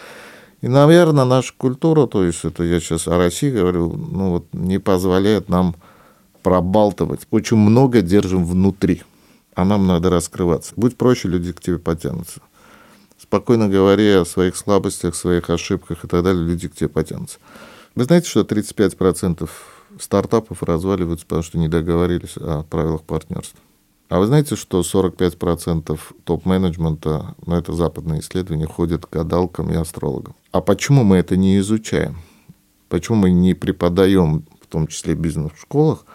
И, 0.62 0.68
наверное, 0.68 1.26
наша 1.26 1.54
культура, 1.56 2.08
то 2.08 2.26
есть 2.26 2.44
это 2.46 2.63
я 2.63 2.80
сейчас 2.80 3.08
о 3.08 3.20
России 3.20 3.52
говорю, 3.52 3.94
ну 3.94 4.32
вот 4.32 4.48
не 4.54 4.80
позволяет 4.80 5.50
нам 5.50 5.76
пробалтывать. 6.42 7.28
Очень 7.30 7.58
много 7.58 8.02
держим 8.02 8.44
внутри, 8.44 9.04
а 9.56 9.66
нам 9.66 9.88
надо 9.88 10.10
раскрываться. 10.10 10.74
Будь 10.76 10.98
проще, 10.98 11.28
люди 11.28 11.54
к 11.54 11.62
тебе 11.62 11.80
потянутся. 11.80 12.42
Спокойно 13.18 13.70
говоря 13.70 14.22
о 14.22 14.26
своих 14.26 14.56
слабостях, 14.56 15.16
своих 15.16 15.50
ошибках 15.50 16.04
и 16.04 16.08
так 16.08 16.24
далее, 16.24 16.46
люди 16.46 16.68
к 16.68 16.76
тебе 16.76 16.89
потянутся. 16.89 17.39
Вы 17.96 18.04
знаете, 18.06 18.28
что 18.28 18.42
35% 18.42 19.50
стартапов 20.00 20.63
разваливаются, 20.63 21.26
потому 21.26 21.44
что 21.44 21.58
не 21.58 21.68
договорились 21.68 22.38
о 22.38 22.63
правилах 22.63 23.04
партнерства. 23.04 23.60
А 24.10 24.20
вы 24.20 24.28
знаете, 24.28 24.56
что 24.56 24.82
45% 24.82 26.00
топ-менеджмента, 26.24 27.36
ну 27.46 27.56
это 27.56 27.74
западные 27.74 28.20
исследования, 28.20 28.68
ходят 28.68 29.06
к 29.06 29.13
гадалкам 29.13 29.72
и 29.72 29.76
астрологам. 29.76 30.36
А 30.52 30.62
почему 30.62 31.04
мы 31.04 31.18
это 31.18 31.36
не 31.36 31.58
изучаем? 31.60 32.18
Почему 32.89 33.18
мы 33.18 33.32
не 33.32 33.54
преподаем, 33.54 34.46
в 34.62 34.68
том 34.68 34.88
числе 34.88 35.16
бизнес 35.16 35.52
в 35.54 35.62
школах, 35.62 36.06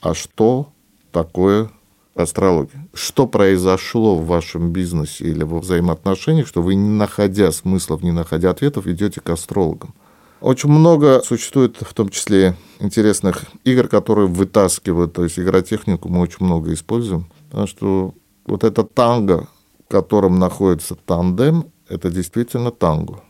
а 0.00 0.14
что 0.14 0.72
такое 1.12 1.70
астрология? 2.14 2.88
Что 2.94 3.26
произошло 3.26 4.16
в 4.16 4.26
вашем 4.26 4.72
бизнесе 4.72 5.24
или 5.24 5.42
во 5.42 5.60
взаимоотношениях, 5.60 6.46
что 6.46 6.62
вы, 6.62 6.74
не 6.74 6.88
находя 6.88 7.52
смыслов, 7.52 8.02
не 8.02 8.12
находя 8.12 8.50
ответов, 8.50 8.86
идете 8.86 9.20
к 9.20 9.30
астрологам? 9.30 9.94
Очень 10.40 10.70
много 10.70 11.22
существует, 11.24 11.78
в 11.80 11.94
том 11.94 12.10
числе, 12.10 12.54
интересных 12.78 13.44
игр, 13.64 13.88
которые 13.88 14.28
вытаскивают, 14.28 15.14
то 15.14 15.24
есть 15.24 15.38
игротехнику 15.38 16.08
мы 16.08 16.20
очень 16.20 16.44
много 16.44 16.72
используем, 16.74 17.26
потому 17.48 17.66
что 17.66 18.14
вот 18.44 18.62
это 18.62 18.84
танго, 18.84 19.48
в 19.86 19.90
котором 19.90 20.38
находится 20.38 20.96
тандем, 20.96 21.72
это 21.88 22.10
действительно 22.10 22.70
танго. 22.70 23.22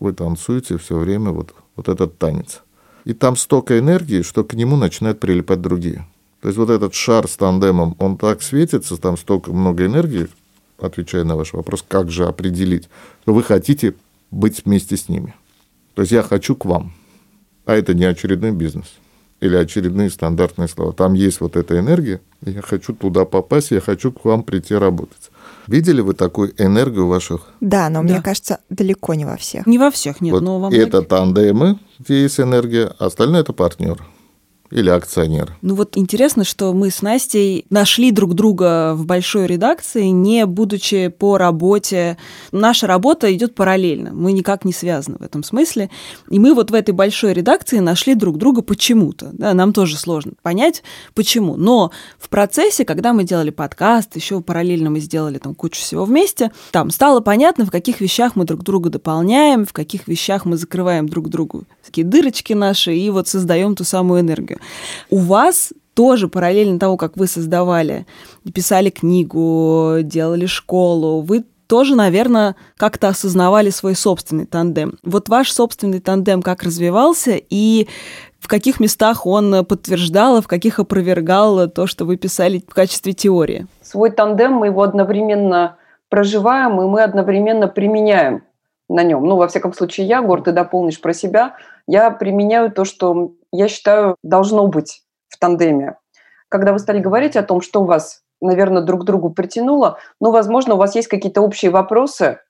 Вы 0.00 0.12
танцуете 0.12 0.76
все 0.78 0.98
время 0.98 1.30
вот, 1.30 1.54
вот 1.76 1.88
этот 1.88 2.18
танец. 2.18 2.62
И 3.04 3.14
там 3.14 3.36
столько 3.36 3.78
энергии, 3.78 4.22
что 4.22 4.42
к 4.42 4.54
нему 4.54 4.76
начинают 4.76 5.20
прилипать 5.20 5.60
другие. 5.60 6.06
То 6.40 6.48
есть 6.48 6.58
вот 6.58 6.70
этот 6.70 6.94
шар 6.94 7.28
с 7.28 7.36
тандемом, 7.36 7.96
он 7.98 8.16
так 8.16 8.42
светится, 8.42 8.96
там 8.96 9.16
столько 9.16 9.52
много 9.52 9.86
энергии, 9.86 10.28
отвечая 10.78 11.24
на 11.24 11.36
ваш 11.36 11.52
вопрос, 11.52 11.84
как 11.86 12.10
же 12.10 12.26
определить, 12.26 12.88
что 13.22 13.34
вы 13.34 13.42
хотите 13.42 13.94
быть 14.30 14.64
вместе 14.64 14.96
с 14.96 15.08
ними. 15.08 15.34
То 15.94 16.02
есть 16.02 16.12
я 16.12 16.22
хочу 16.22 16.54
к 16.54 16.64
вам. 16.64 16.92
А 17.64 17.74
это 17.74 17.94
не 17.94 18.04
очередной 18.04 18.52
бизнес 18.52 18.86
или 19.40 19.56
очередные 19.56 20.10
стандартные 20.10 20.68
слова. 20.68 20.92
Там 20.92 21.14
есть 21.14 21.40
вот 21.40 21.56
эта 21.56 21.78
энергия, 21.78 22.20
я 22.42 22.62
хочу 22.62 22.94
туда 22.94 23.24
попасть, 23.24 23.70
я 23.70 23.80
хочу 23.80 24.12
к 24.12 24.24
вам 24.24 24.42
прийти 24.42 24.74
работать. 24.74 25.30
Видели 25.66 26.00
вы 26.00 26.14
такую 26.14 26.54
энергию 26.62 27.06
ваших? 27.08 27.48
Да, 27.60 27.88
но 27.88 28.02
да. 28.02 28.02
мне 28.02 28.22
кажется, 28.22 28.60
далеко 28.70 29.14
не 29.14 29.24
во 29.24 29.36
всех. 29.36 29.66
Не 29.66 29.78
во 29.78 29.90
всех, 29.90 30.20
нет, 30.20 30.32
вот 30.32 30.42
но 30.42 30.60
во 30.60 30.68
многих. 30.68 30.86
Это 30.86 31.02
тандемы, 31.02 31.78
где 31.98 32.22
есть 32.22 32.38
энергия, 32.38 32.92
а 32.98 33.06
остальное 33.06 33.40
это 33.40 33.52
партнер 33.52 34.00
или 34.70 34.90
акционер. 34.90 35.56
Ну 35.62 35.74
вот 35.74 35.96
интересно, 35.96 36.44
что 36.44 36.72
мы 36.72 36.90
с 36.90 37.02
Настей 37.02 37.66
нашли 37.70 38.10
друг 38.10 38.34
друга 38.34 38.94
в 38.94 39.06
большой 39.06 39.46
редакции, 39.46 40.06
не 40.06 40.46
будучи 40.46 41.08
по 41.08 41.38
работе. 41.38 42.16
Наша 42.52 42.86
работа 42.86 43.32
идет 43.34 43.54
параллельно, 43.54 44.12
мы 44.12 44.32
никак 44.32 44.64
не 44.64 44.72
связаны 44.72 45.18
в 45.18 45.22
этом 45.22 45.42
смысле. 45.42 45.90
И 46.30 46.38
мы 46.38 46.54
вот 46.54 46.70
в 46.70 46.74
этой 46.74 46.92
большой 46.92 47.32
редакции 47.32 47.78
нашли 47.78 48.14
друг 48.14 48.38
друга 48.38 48.62
почему-то. 48.62 49.30
Да, 49.32 49.54
нам 49.54 49.72
тоже 49.72 49.96
сложно 49.96 50.32
понять, 50.42 50.82
почему. 51.14 51.56
Но 51.56 51.90
в 52.18 52.28
процессе, 52.28 52.84
когда 52.84 53.12
мы 53.12 53.24
делали 53.24 53.50
подкаст, 53.50 54.16
еще 54.16 54.40
параллельно 54.40 54.90
мы 54.90 55.00
сделали 55.00 55.38
там 55.38 55.54
кучу 55.54 55.80
всего 55.80 56.04
вместе, 56.04 56.50
там 56.72 56.90
стало 56.90 57.20
понятно, 57.20 57.66
в 57.66 57.70
каких 57.70 58.00
вещах 58.00 58.36
мы 58.36 58.44
друг 58.44 58.62
друга 58.62 58.90
дополняем, 58.90 59.64
в 59.64 59.72
каких 59.72 60.08
вещах 60.08 60.44
мы 60.44 60.56
закрываем 60.56 61.08
друг 61.08 61.28
другу 61.28 61.64
такие 61.86 62.06
дырочки 62.06 62.52
наши 62.52 62.94
и 62.94 63.10
вот 63.10 63.28
создаем 63.28 63.74
ту 63.74 63.84
самую 63.84 64.20
энергию. 64.20 64.58
У 65.10 65.18
вас 65.18 65.72
тоже 65.94 66.28
параллельно 66.28 66.78
того, 66.78 66.96
как 66.96 67.16
вы 67.16 67.26
создавали, 67.26 68.06
писали 68.54 68.90
книгу, 68.90 69.98
делали 70.02 70.46
школу, 70.46 71.22
вы 71.22 71.44
тоже, 71.66 71.96
наверное, 71.96 72.54
как-то 72.76 73.08
осознавали 73.08 73.70
свой 73.70 73.94
собственный 73.94 74.46
тандем. 74.46 74.98
Вот 75.02 75.28
ваш 75.28 75.50
собственный 75.50 76.00
тандем 76.00 76.42
как 76.42 76.62
развивался 76.62 77.40
и 77.50 77.88
в 78.38 78.48
каких 78.48 78.78
местах 78.78 79.26
он 79.26 79.64
подтверждал, 79.64 80.36
а 80.36 80.42
в 80.42 80.46
каких 80.46 80.78
опровергал 80.78 81.68
то, 81.68 81.86
что 81.86 82.04
вы 82.04 82.16
писали 82.16 82.62
в 82.68 82.74
качестве 82.74 83.12
теории? 83.12 83.66
Свой 83.82 84.10
тандем 84.10 84.52
мы 84.52 84.66
его 84.66 84.82
одновременно 84.82 85.78
проживаем, 86.08 86.80
и 86.80 86.84
мы 86.84 87.02
одновременно 87.02 87.66
применяем 87.66 88.44
на 88.88 89.02
нем. 89.02 89.24
Ну, 89.24 89.36
во 89.36 89.48
всяком 89.48 89.72
случае, 89.72 90.06
я, 90.06 90.22
Гор, 90.22 90.42
ты 90.42 90.52
дополнишь 90.52 91.00
про 91.00 91.12
себя, 91.12 91.54
я 91.86 92.10
применяю 92.10 92.70
то, 92.70 92.84
что 92.84 93.32
я 93.52 93.68
считаю 93.68 94.16
должно 94.22 94.66
быть 94.66 95.02
в 95.28 95.38
тандеме. 95.38 95.98
Когда 96.48 96.72
вы 96.72 96.78
стали 96.78 97.00
говорить 97.00 97.36
о 97.36 97.42
том, 97.42 97.60
что 97.60 97.84
вас, 97.84 98.22
наверное, 98.40 98.82
друг 98.82 99.02
к 99.02 99.04
другу 99.04 99.30
притянуло, 99.30 99.98
ну, 100.20 100.30
возможно, 100.30 100.74
у 100.74 100.78
вас 100.78 100.94
есть 100.94 101.08
какие-то 101.08 101.40
общие 101.40 101.70
вопросы, 101.70 102.40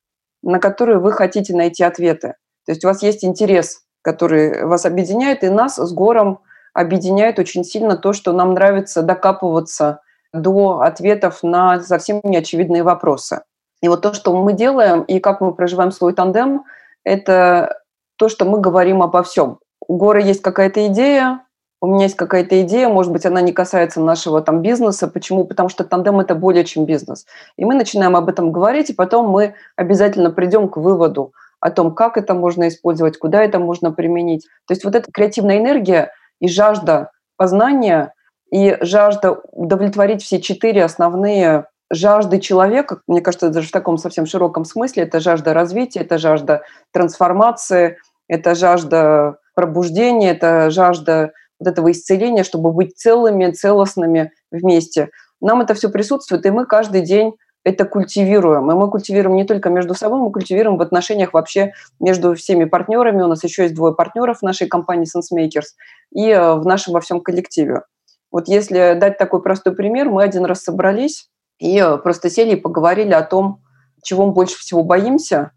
на 0.42 0.58
которые 0.58 0.98
вы 0.98 1.12
хотите 1.12 1.54
найти 1.54 1.82
ответы. 1.82 2.34
То 2.66 2.72
есть 2.72 2.84
у 2.84 2.88
вас 2.88 3.02
есть 3.02 3.24
интерес, 3.24 3.82
который 4.02 4.64
вас 4.64 4.84
объединяет, 4.84 5.44
и 5.44 5.48
нас 5.48 5.76
с 5.76 5.92
Гором 5.92 6.40
объединяет 6.74 7.38
очень 7.38 7.64
сильно 7.64 7.96
то, 7.96 8.12
что 8.12 8.32
нам 8.32 8.54
нравится 8.54 9.02
докапываться 9.02 10.00
до 10.32 10.80
ответов 10.80 11.42
на 11.42 11.80
совсем 11.80 12.20
неочевидные 12.22 12.82
вопросы. 12.82 13.42
И 13.80 13.88
вот 13.88 14.02
то, 14.02 14.12
что 14.12 14.36
мы 14.36 14.52
делаем 14.52 15.02
и 15.02 15.20
как 15.20 15.40
мы 15.40 15.54
проживаем 15.54 15.90
свой 15.90 16.12
тандем, 16.12 16.64
это 17.04 17.80
то, 18.16 18.28
что 18.28 18.44
мы 18.44 18.60
говорим 18.60 19.02
обо 19.02 19.22
всем. 19.22 19.58
У 19.86 19.96
Горы 19.96 20.22
есть 20.22 20.42
какая-то 20.42 20.86
идея, 20.88 21.42
у 21.80 21.86
меня 21.86 22.04
есть 22.04 22.16
какая-то 22.16 22.62
идея, 22.62 22.88
может 22.88 23.12
быть, 23.12 23.26
она 23.26 23.40
не 23.42 23.52
касается 23.52 24.00
нашего 24.00 24.40
там 24.40 24.62
бизнеса. 24.62 25.08
Почему? 25.08 25.44
Потому 25.44 25.68
что 25.68 25.84
тандем– 25.84 26.20
это 26.20 26.34
более 26.34 26.64
чем 26.64 26.86
бизнес. 26.86 27.26
И 27.56 27.64
мы 27.64 27.74
начинаем 27.74 28.16
об 28.16 28.28
этом 28.28 28.50
говорить, 28.50 28.90
и 28.90 28.94
потом 28.94 29.28
мы 29.28 29.54
обязательно 29.76 30.30
придем 30.30 30.68
к 30.68 30.78
выводу 30.78 31.32
о 31.60 31.70
том, 31.70 31.94
как 31.94 32.16
это 32.16 32.34
можно 32.34 32.68
использовать, 32.68 33.18
куда 33.18 33.42
это 33.42 33.58
можно 33.58 33.92
применить. 33.92 34.46
То 34.66 34.72
есть 34.72 34.84
вот 34.84 34.94
эта 34.94 35.10
креативная 35.12 35.58
энергия 35.58 36.12
и 36.40 36.48
жажда 36.48 37.10
познания, 37.36 38.14
и 38.50 38.76
жажда 38.80 39.32
удовлетворить 39.52 40.22
все 40.22 40.40
четыре 40.40 40.84
основные 40.84 41.66
жажды 41.90 42.40
человека, 42.40 43.00
мне 43.06 43.20
кажется, 43.20 43.50
даже 43.50 43.68
в 43.68 43.72
таком 43.72 43.98
совсем 43.98 44.26
широком 44.26 44.64
смысле, 44.64 45.04
это 45.04 45.20
жажда 45.20 45.54
развития, 45.54 46.00
это 46.00 46.18
жажда 46.18 46.62
трансформации, 46.92 47.98
это 48.28 48.54
жажда 48.54 49.38
пробуждения, 49.54 50.32
это 50.32 50.70
жажда 50.70 51.32
вот 51.58 51.68
этого 51.68 51.90
исцеления, 51.90 52.44
чтобы 52.44 52.72
быть 52.72 52.96
целыми, 52.96 53.50
целостными 53.50 54.32
вместе. 54.50 55.10
Нам 55.40 55.60
это 55.60 55.74
все 55.74 55.88
присутствует, 55.88 56.44
и 56.46 56.50
мы 56.50 56.66
каждый 56.66 57.02
день 57.02 57.34
это 57.64 57.84
культивируем. 57.84 58.70
И 58.70 58.74
мы 58.74 58.88
культивируем 58.88 59.36
не 59.36 59.44
только 59.44 59.70
между 59.70 59.94
собой, 59.94 60.20
мы 60.20 60.30
культивируем 60.30 60.78
в 60.78 60.82
отношениях 60.82 61.32
вообще 61.32 61.72
между 61.98 62.34
всеми 62.34 62.64
партнерами. 62.64 63.22
У 63.22 63.26
нас 63.26 63.42
еще 63.42 63.64
есть 63.64 63.74
двое 63.74 63.92
партнеров 63.92 64.38
в 64.38 64.42
нашей 64.42 64.68
компании 64.68 65.04
SenseMakers 65.06 65.74
и 66.12 66.30
э, 66.30 66.54
в 66.54 66.64
нашем 66.64 66.94
во 66.94 67.00
всем 67.00 67.20
коллективе. 67.20 67.82
Вот 68.30 68.46
если 68.46 68.94
дать 68.94 69.18
такой 69.18 69.42
простой 69.42 69.74
пример, 69.74 70.10
мы 70.10 70.22
один 70.22 70.44
раз 70.44 70.62
собрались 70.62 71.28
и 71.58 71.82
просто 72.02 72.30
сели 72.30 72.52
и 72.52 72.60
поговорили 72.60 73.12
о 73.12 73.22
том, 73.22 73.62
чего 74.02 74.26
мы 74.26 74.32
больше 74.32 74.58
всего 74.58 74.82
боимся, 74.82 75.52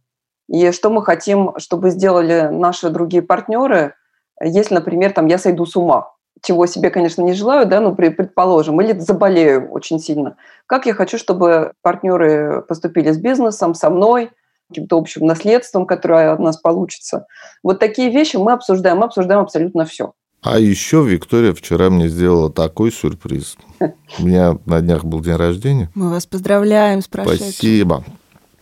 и 0.47 0.71
что 0.71 0.89
мы 0.89 1.03
хотим, 1.03 1.53
чтобы 1.57 1.91
сделали 1.91 2.49
наши 2.51 2.89
другие 2.89 3.21
партнеры, 3.21 3.93
если, 4.41 4.73
например, 4.73 5.13
там, 5.13 5.27
я 5.27 5.38
сойду 5.38 5.65
с 5.65 5.75
ума. 5.75 6.13
чего 6.41 6.65
себе, 6.65 6.89
конечно, 6.89 7.21
не 7.21 7.33
желаю, 7.33 7.65
да, 7.65 7.81
ну, 7.81 7.93
предположим, 7.93 8.79
или 8.81 8.97
заболею 8.97 9.69
очень 9.71 9.99
сильно. 9.99 10.38
Как 10.65 10.85
я 10.85 10.93
хочу, 10.93 11.17
чтобы 11.17 11.73
партнеры 11.81 12.62
поступили 12.62 13.12
с 13.12 13.17
бизнесом, 13.17 13.73
со 13.73 13.89
мной, 13.89 14.31
каким-то 14.69 14.97
общим 14.97 15.25
наследством, 15.25 15.85
которое 15.85 16.31
от 16.31 16.39
нас 16.39 16.57
получится. 16.57 17.25
Вот 17.63 17.79
такие 17.79 18.09
вещи 18.09 18.38
мы 18.38 18.53
обсуждаем, 18.53 18.99
мы 18.99 19.05
обсуждаем 19.05 19.41
абсолютно 19.41 19.83
все. 19.83 20.13
А 20.41 20.58
еще 20.58 21.06
Виктория 21.06 21.54
вчера 21.54 21.89
мне 21.89 22.08
сделала 22.08 22.49
такой 22.49 22.91
сюрприз. 22.91 23.58
У 24.19 24.25
меня 24.25 24.58
на 24.65 24.82
днях 24.82 25.04
был 25.04 25.19
день 25.19 25.36
рождения. 25.36 25.89
Мы 25.95 26.10
вас 26.10 26.25
поздравляем 26.25 27.02
с 27.02 27.08
прошедшим. 27.08 27.52
Спасибо. 27.52 28.06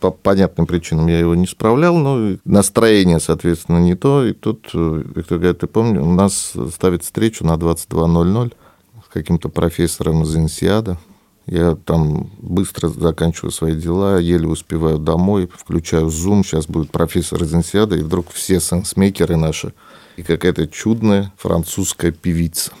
По 0.00 0.10
понятным 0.10 0.66
причинам 0.66 1.06
я 1.08 1.18
его 1.18 1.34
не 1.34 1.46
справлял, 1.46 1.96
но 1.96 2.36
настроение, 2.44 3.20
соответственно, 3.20 3.78
не 3.78 3.94
то. 3.94 4.24
И 4.24 4.32
тут 4.32 4.70
э, 4.72 5.02
Виктория 5.14 5.40
говорит, 5.40 5.58
ты 5.60 5.66
помнишь, 5.66 6.02
у 6.02 6.12
нас 6.12 6.52
ставит 6.72 7.02
встречу 7.02 7.44
на 7.44 7.54
22.00 7.54 8.52
с 9.04 9.12
каким-то 9.12 9.48
профессором 9.48 10.22
из 10.22 10.36
Инсиада. 10.36 10.98
Я 11.48 11.76
там 11.76 12.30
быстро 12.38 12.88
заканчиваю 12.88 13.50
свои 13.50 13.74
дела, 13.74 14.18
еле 14.18 14.46
успеваю 14.46 14.98
домой, 14.98 15.48
включаю 15.52 16.06
Zoom, 16.08 16.44
сейчас 16.44 16.66
будет 16.66 16.90
профессор 16.90 17.42
из 17.42 17.54
Инсиада, 17.54 17.96
и 17.96 18.02
вдруг 18.02 18.30
все 18.30 18.60
сенсмейкеры 18.60 19.36
наши, 19.36 19.72
и 20.16 20.22
какая-то 20.22 20.68
чудная 20.68 21.32
французская 21.38 22.12
певица 22.12 22.72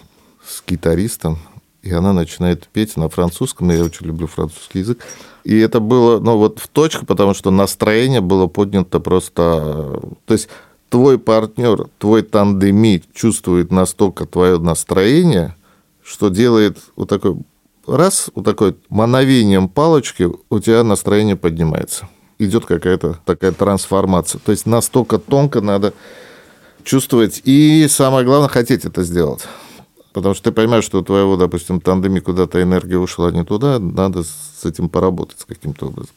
с 0.46 0.62
гитаристом, 0.66 1.38
и 1.82 1.90
она 1.92 2.12
начинает 2.12 2.68
петь 2.68 2.98
на 2.98 3.08
французском, 3.08 3.70
я 3.70 3.82
очень 3.82 4.06
люблю 4.06 4.26
французский 4.26 4.80
язык. 4.80 5.02
И 5.44 5.56
это 5.58 5.80
было, 5.80 6.20
ну 6.20 6.36
вот 6.36 6.58
в 6.58 6.68
точку, 6.68 7.06
потому 7.06 7.32
что 7.32 7.50
настроение 7.50 8.20
было 8.20 8.48
поднято 8.48 9.00
просто... 9.00 10.02
То 10.26 10.34
есть 10.34 10.48
твой 10.90 11.18
партнер, 11.18 11.88
твой 11.98 12.22
тандемит 12.22 13.04
чувствует 13.14 13.70
настолько 13.70 14.26
твое 14.26 14.58
настроение, 14.58 15.56
что 16.02 16.28
делает 16.28 16.78
вот 16.96 17.08
такой 17.08 17.38
раз, 17.88 18.30
вот 18.34 18.44
такой 18.44 18.76
мановением 18.88 19.68
палочки 19.68 20.28
у 20.50 20.58
тебя 20.60 20.84
настроение 20.84 21.36
поднимается. 21.36 22.08
Идет 22.38 22.66
какая-то 22.66 23.18
такая 23.24 23.52
трансформация. 23.52 24.40
То 24.44 24.52
есть 24.52 24.66
настолько 24.66 25.18
тонко 25.18 25.60
надо 25.60 25.92
чувствовать 26.84 27.42
и, 27.44 27.86
самое 27.88 28.24
главное, 28.24 28.48
хотеть 28.48 28.84
это 28.84 29.02
сделать. 29.02 29.42
Потому 30.12 30.34
что 30.34 30.44
ты 30.44 30.52
понимаешь, 30.52 30.84
что 30.84 31.00
у 31.00 31.02
твоего, 31.02 31.36
допустим, 31.36 31.80
тандеме 31.80 32.20
куда-то 32.20 32.62
энергия 32.62 32.98
ушла 32.98 33.30
не 33.30 33.44
туда, 33.44 33.78
надо 33.78 34.24
с 34.24 34.64
этим 34.64 34.88
поработать 34.88 35.44
каким-то 35.46 35.86
образом. 35.86 36.14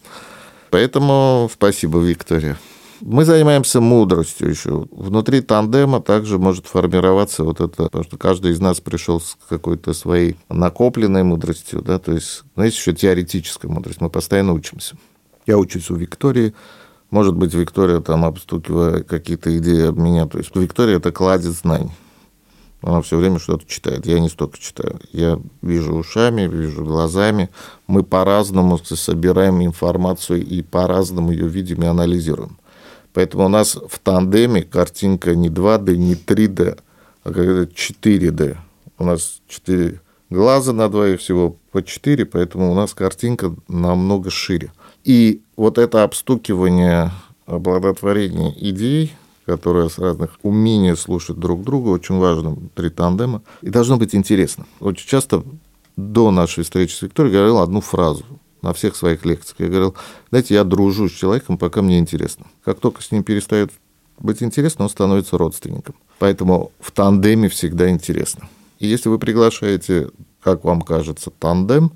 Поэтому 0.69 1.49
спасибо, 1.53 1.99
Виктория. 1.99 2.57
Мы 3.01 3.25
занимаемся 3.25 3.81
мудростью 3.81 4.49
еще. 4.49 4.85
Внутри 4.91 5.41
тандема 5.41 6.01
также 6.01 6.37
может 6.37 6.67
формироваться 6.67 7.43
вот 7.43 7.59
это, 7.59 7.85
потому 7.85 8.03
что 8.03 8.17
каждый 8.17 8.51
из 8.51 8.59
нас 8.59 8.79
пришел 8.79 9.19
с 9.19 9.37
какой-то 9.49 9.93
своей 9.93 10.37
накопленной 10.49 11.23
мудростью, 11.23 11.81
да, 11.81 11.97
то 11.97 12.11
есть, 12.11 12.43
ну, 12.55 12.63
есть 12.63 12.77
еще 12.77 12.93
теоретическая 12.93 13.67
мудрость, 13.67 14.01
мы 14.01 14.11
постоянно 14.11 14.53
учимся. 14.53 14.95
Я 15.47 15.57
учусь 15.57 15.89
у 15.89 15.95
Виктории, 15.95 16.53
может 17.09 17.35
быть, 17.35 17.55
Виктория, 17.55 18.01
там, 18.01 18.23
обстукивая 18.23 19.01
какие-то 19.01 19.57
идеи 19.57 19.87
об 19.87 19.97
меня, 19.97 20.27
то 20.27 20.37
есть 20.37 20.55
Виктория– 20.55 20.97
это 20.97 21.11
кладезь 21.11 21.59
знаний. 21.59 21.91
Она 22.83 23.01
все 23.01 23.17
время 23.17 23.37
что-то 23.39 23.65
читает. 23.67 24.07
Я 24.07 24.19
не 24.19 24.29
столько 24.29 24.57
читаю. 24.57 24.99
Я 25.11 25.39
вижу 25.61 25.93
ушами, 25.93 26.47
вижу 26.47 26.83
глазами. 26.83 27.51
Мы 27.85 28.03
по-разному 28.03 28.79
собираем 28.79 29.63
информацию 29.63 30.43
и 30.43 30.63
по-разному 30.63 31.31
ее 31.31 31.47
видим 31.47 31.83
и 31.83 31.85
анализируем. 31.85 32.57
Поэтому 33.13 33.45
у 33.45 33.50
нас 33.50 33.76
в 33.76 34.00
тандеме 34.00 34.63
картинка 34.63 35.36
не 35.36 35.50
2D, 35.50 35.95
не 35.97 36.15
3D, 36.15 36.80
а 37.24 37.28
какая-то 37.30 37.71
4D. 37.74 38.58
У 38.97 39.04
нас 39.04 39.41
4 39.47 40.00
глаза 40.32 40.74
на 40.74 40.89
двоих 40.89 41.19
всего 41.19 41.58
по 41.71 41.84
4, 41.84 42.26
поэтому 42.26 42.71
у 42.71 42.76
нас 42.76 42.93
картинка 42.93 43.54
намного 43.67 44.32
шире. 44.32 44.71
И 45.04 45.41
вот 45.56 45.78
это 45.78 46.04
обстукивание, 46.04 47.12
оплодотворение 47.45 48.56
идей, 48.69 49.13
которое 49.45 49.89
с 49.89 50.00
разных 50.00 50.38
умений 50.41 50.95
слушать 50.95 51.38
друг 51.38 51.63
друга, 51.63 51.89
очень 51.89 52.17
важно 52.17 52.58
при 52.74 52.89
тандема. 52.89 53.41
И 53.62 53.69
должно 53.69 53.97
быть 53.97 54.15
интересно. 54.15 54.65
Очень 54.80 55.08
часто 55.08 55.43
до 55.97 56.32
нашей 56.32 56.63
встречи 56.63 56.93
с 56.93 57.02
Викторией 57.02 57.36
говорил 57.36 57.60
одну 57.60 57.82
фразу 57.82 58.24
на 58.62 58.74
всех 58.74 58.95
своих 58.95 59.26
лекциях. 59.26 59.60
Я 59.60 59.67
говорил, 59.67 59.95
знаете, 60.30 60.54
я 60.54 60.63
дружу 60.63 61.10
с 61.10 61.12
человеком, 61.12 61.58
пока 61.58 61.82
мне 61.82 62.00
интересно. 62.00 62.45
Как 62.63 62.80
только 62.80 63.02
с 63.02 63.12
ним 63.12 63.24
перестает 63.24 63.71
быть 64.19 64.43
интересно, 64.43 64.86
он 64.86 64.89
становится 64.89 65.38
родственником. 65.38 65.95
Поэтому 66.19 66.71
в 66.80 66.91
тандеме 66.91 67.50
всегда 67.50 67.89
интересно. 67.89 68.47
И 68.80 68.88
если 68.88 69.10
вы 69.10 69.19
приглашаете, 69.19 70.10
как 70.41 70.63
вам 70.63 70.82
кажется, 70.82 71.32
тандем, 71.32 71.91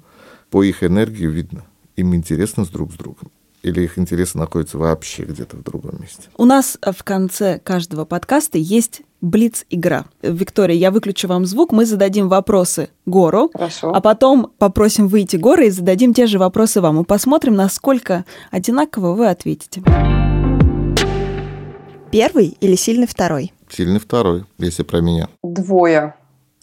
по 0.49 0.63
их 0.63 0.83
энергии 0.83 1.25
видно, 1.25 1.65
им 1.95 2.15
интересно 2.15 2.65
с 2.65 2.69
друг 2.69 2.91
с 2.91 2.95
другом 2.95 3.31
или 3.65 3.81
их 3.81 3.97
интересы 3.97 4.37
находятся 4.37 4.77
вообще 4.77 5.23
где-то 5.23 5.57
в 5.57 5.63
другом 5.63 5.99
месте? 5.99 6.29
У 6.37 6.45
нас 6.45 6.77
в 6.81 7.03
конце 7.03 7.59
каждого 7.59 8.05
подкаста 8.05 8.59
есть 8.59 9.01
Блиц-игра. 9.25 10.05
Виктория, 10.21 10.75
я 10.75 10.91
выключу 10.91 11.27
вам 11.27 11.47
звук, 11.47 11.71
мы 11.71 11.87
зададим 11.87 12.29
вопросы 12.29 12.89
Гору, 13.07 13.49
Хорошо. 13.51 13.91
а 13.91 13.99
потом 13.99 14.51
попросим 14.59 15.07
выйти 15.07 15.35
Горы 15.35 15.65
и 15.65 15.69
зададим 15.71 16.13
те 16.13 16.27
же 16.27 16.37
вопросы 16.37 16.79
вам. 16.79 17.01
И 17.01 17.03
посмотрим, 17.03 17.55
насколько 17.55 18.23
одинаково 18.51 19.13
вы 19.13 19.27
ответите. 19.27 19.81
Первый 22.11 22.55
или 22.61 22.75
сильный 22.75 23.07
второй? 23.07 23.51
Сильный 23.67 23.99
второй, 23.99 24.45
если 24.59 24.83
про 24.83 25.01
меня. 25.01 25.27
Двое. 25.41 26.13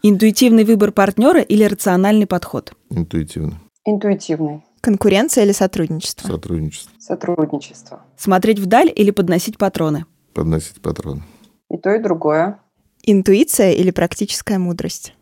Интуитивный 0.05 0.63
выбор 0.63 0.93
партнера 0.93 1.41
или 1.41 1.65
рациональный 1.65 2.29
подход? 2.29 2.75
Интуитивно. 2.91 3.61
Интуитивный. 3.85 4.63
Конкуренция 4.81 5.43
или 5.43 5.53
сотрудничество? 5.53 6.29
Сотрудничество. 6.29 6.93
Сотрудничество. 7.01 8.03
Смотреть 8.17 8.61
вдаль 8.61 8.93
или 8.95 9.11
подносить 9.11 9.59
патроны? 9.59 10.07
Подносить 10.33 10.81
патроны. 10.81 11.25
И 11.73 11.79
то, 11.79 11.95
и 11.95 11.99
другое. 11.99 12.59
Интуиция 13.03 13.73
или 13.73 13.91
практическая 13.91 14.59
мудрость? 14.59 15.15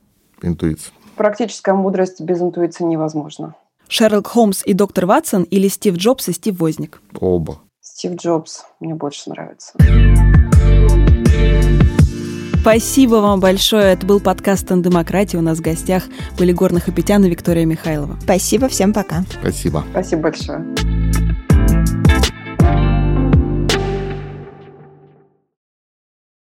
Интуиция. 0.42 0.92
Практическая 1.14 1.74
мудрость 1.74 2.20
без 2.20 2.40
интуиции 2.40 2.82
невозможна. 2.82 3.54
Шерлок 3.86 4.26
Холмс 4.26 4.62
и 4.66 4.72
доктор 4.72 5.06
Ватсон 5.06 5.44
или 5.44 5.68
Стив 5.68 5.94
Джобс 5.94 6.28
и 6.28 6.32
Стив 6.32 6.58
Возник? 6.58 7.00
Оба. 7.20 7.60
Стив 7.80 8.16
Джобс 8.16 8.64
мне 8.80 8.94
больше 8.94 9.30
нравится. 9.30 9.74
Спасибо 12.60 13.16
вам 13.16 13.38
большое. 13.38 13.92
Это 13.92 14.04
был 14.04 14.20
подкаст 14.20 14.66
«Тандемократия». 14.66 15.38
У 15.38 15.42
нас 15.42 15.58
в 15.58 15.62
гостях 15.62 16.02
были 16.36 16.52
Горных 16.52 16.88
Апетян 16.88 17.24
и 17.24 17.30
Виктория 17.30 17.64
Михайлова. 17.64 18.18
Спасибо, 18.22 18.68
всем 18.68 18.92
пока. 18.92 19.22
Спасибо. 19.40 19.84
Спасибо 19.92 20.22
большое. 20.22 20.66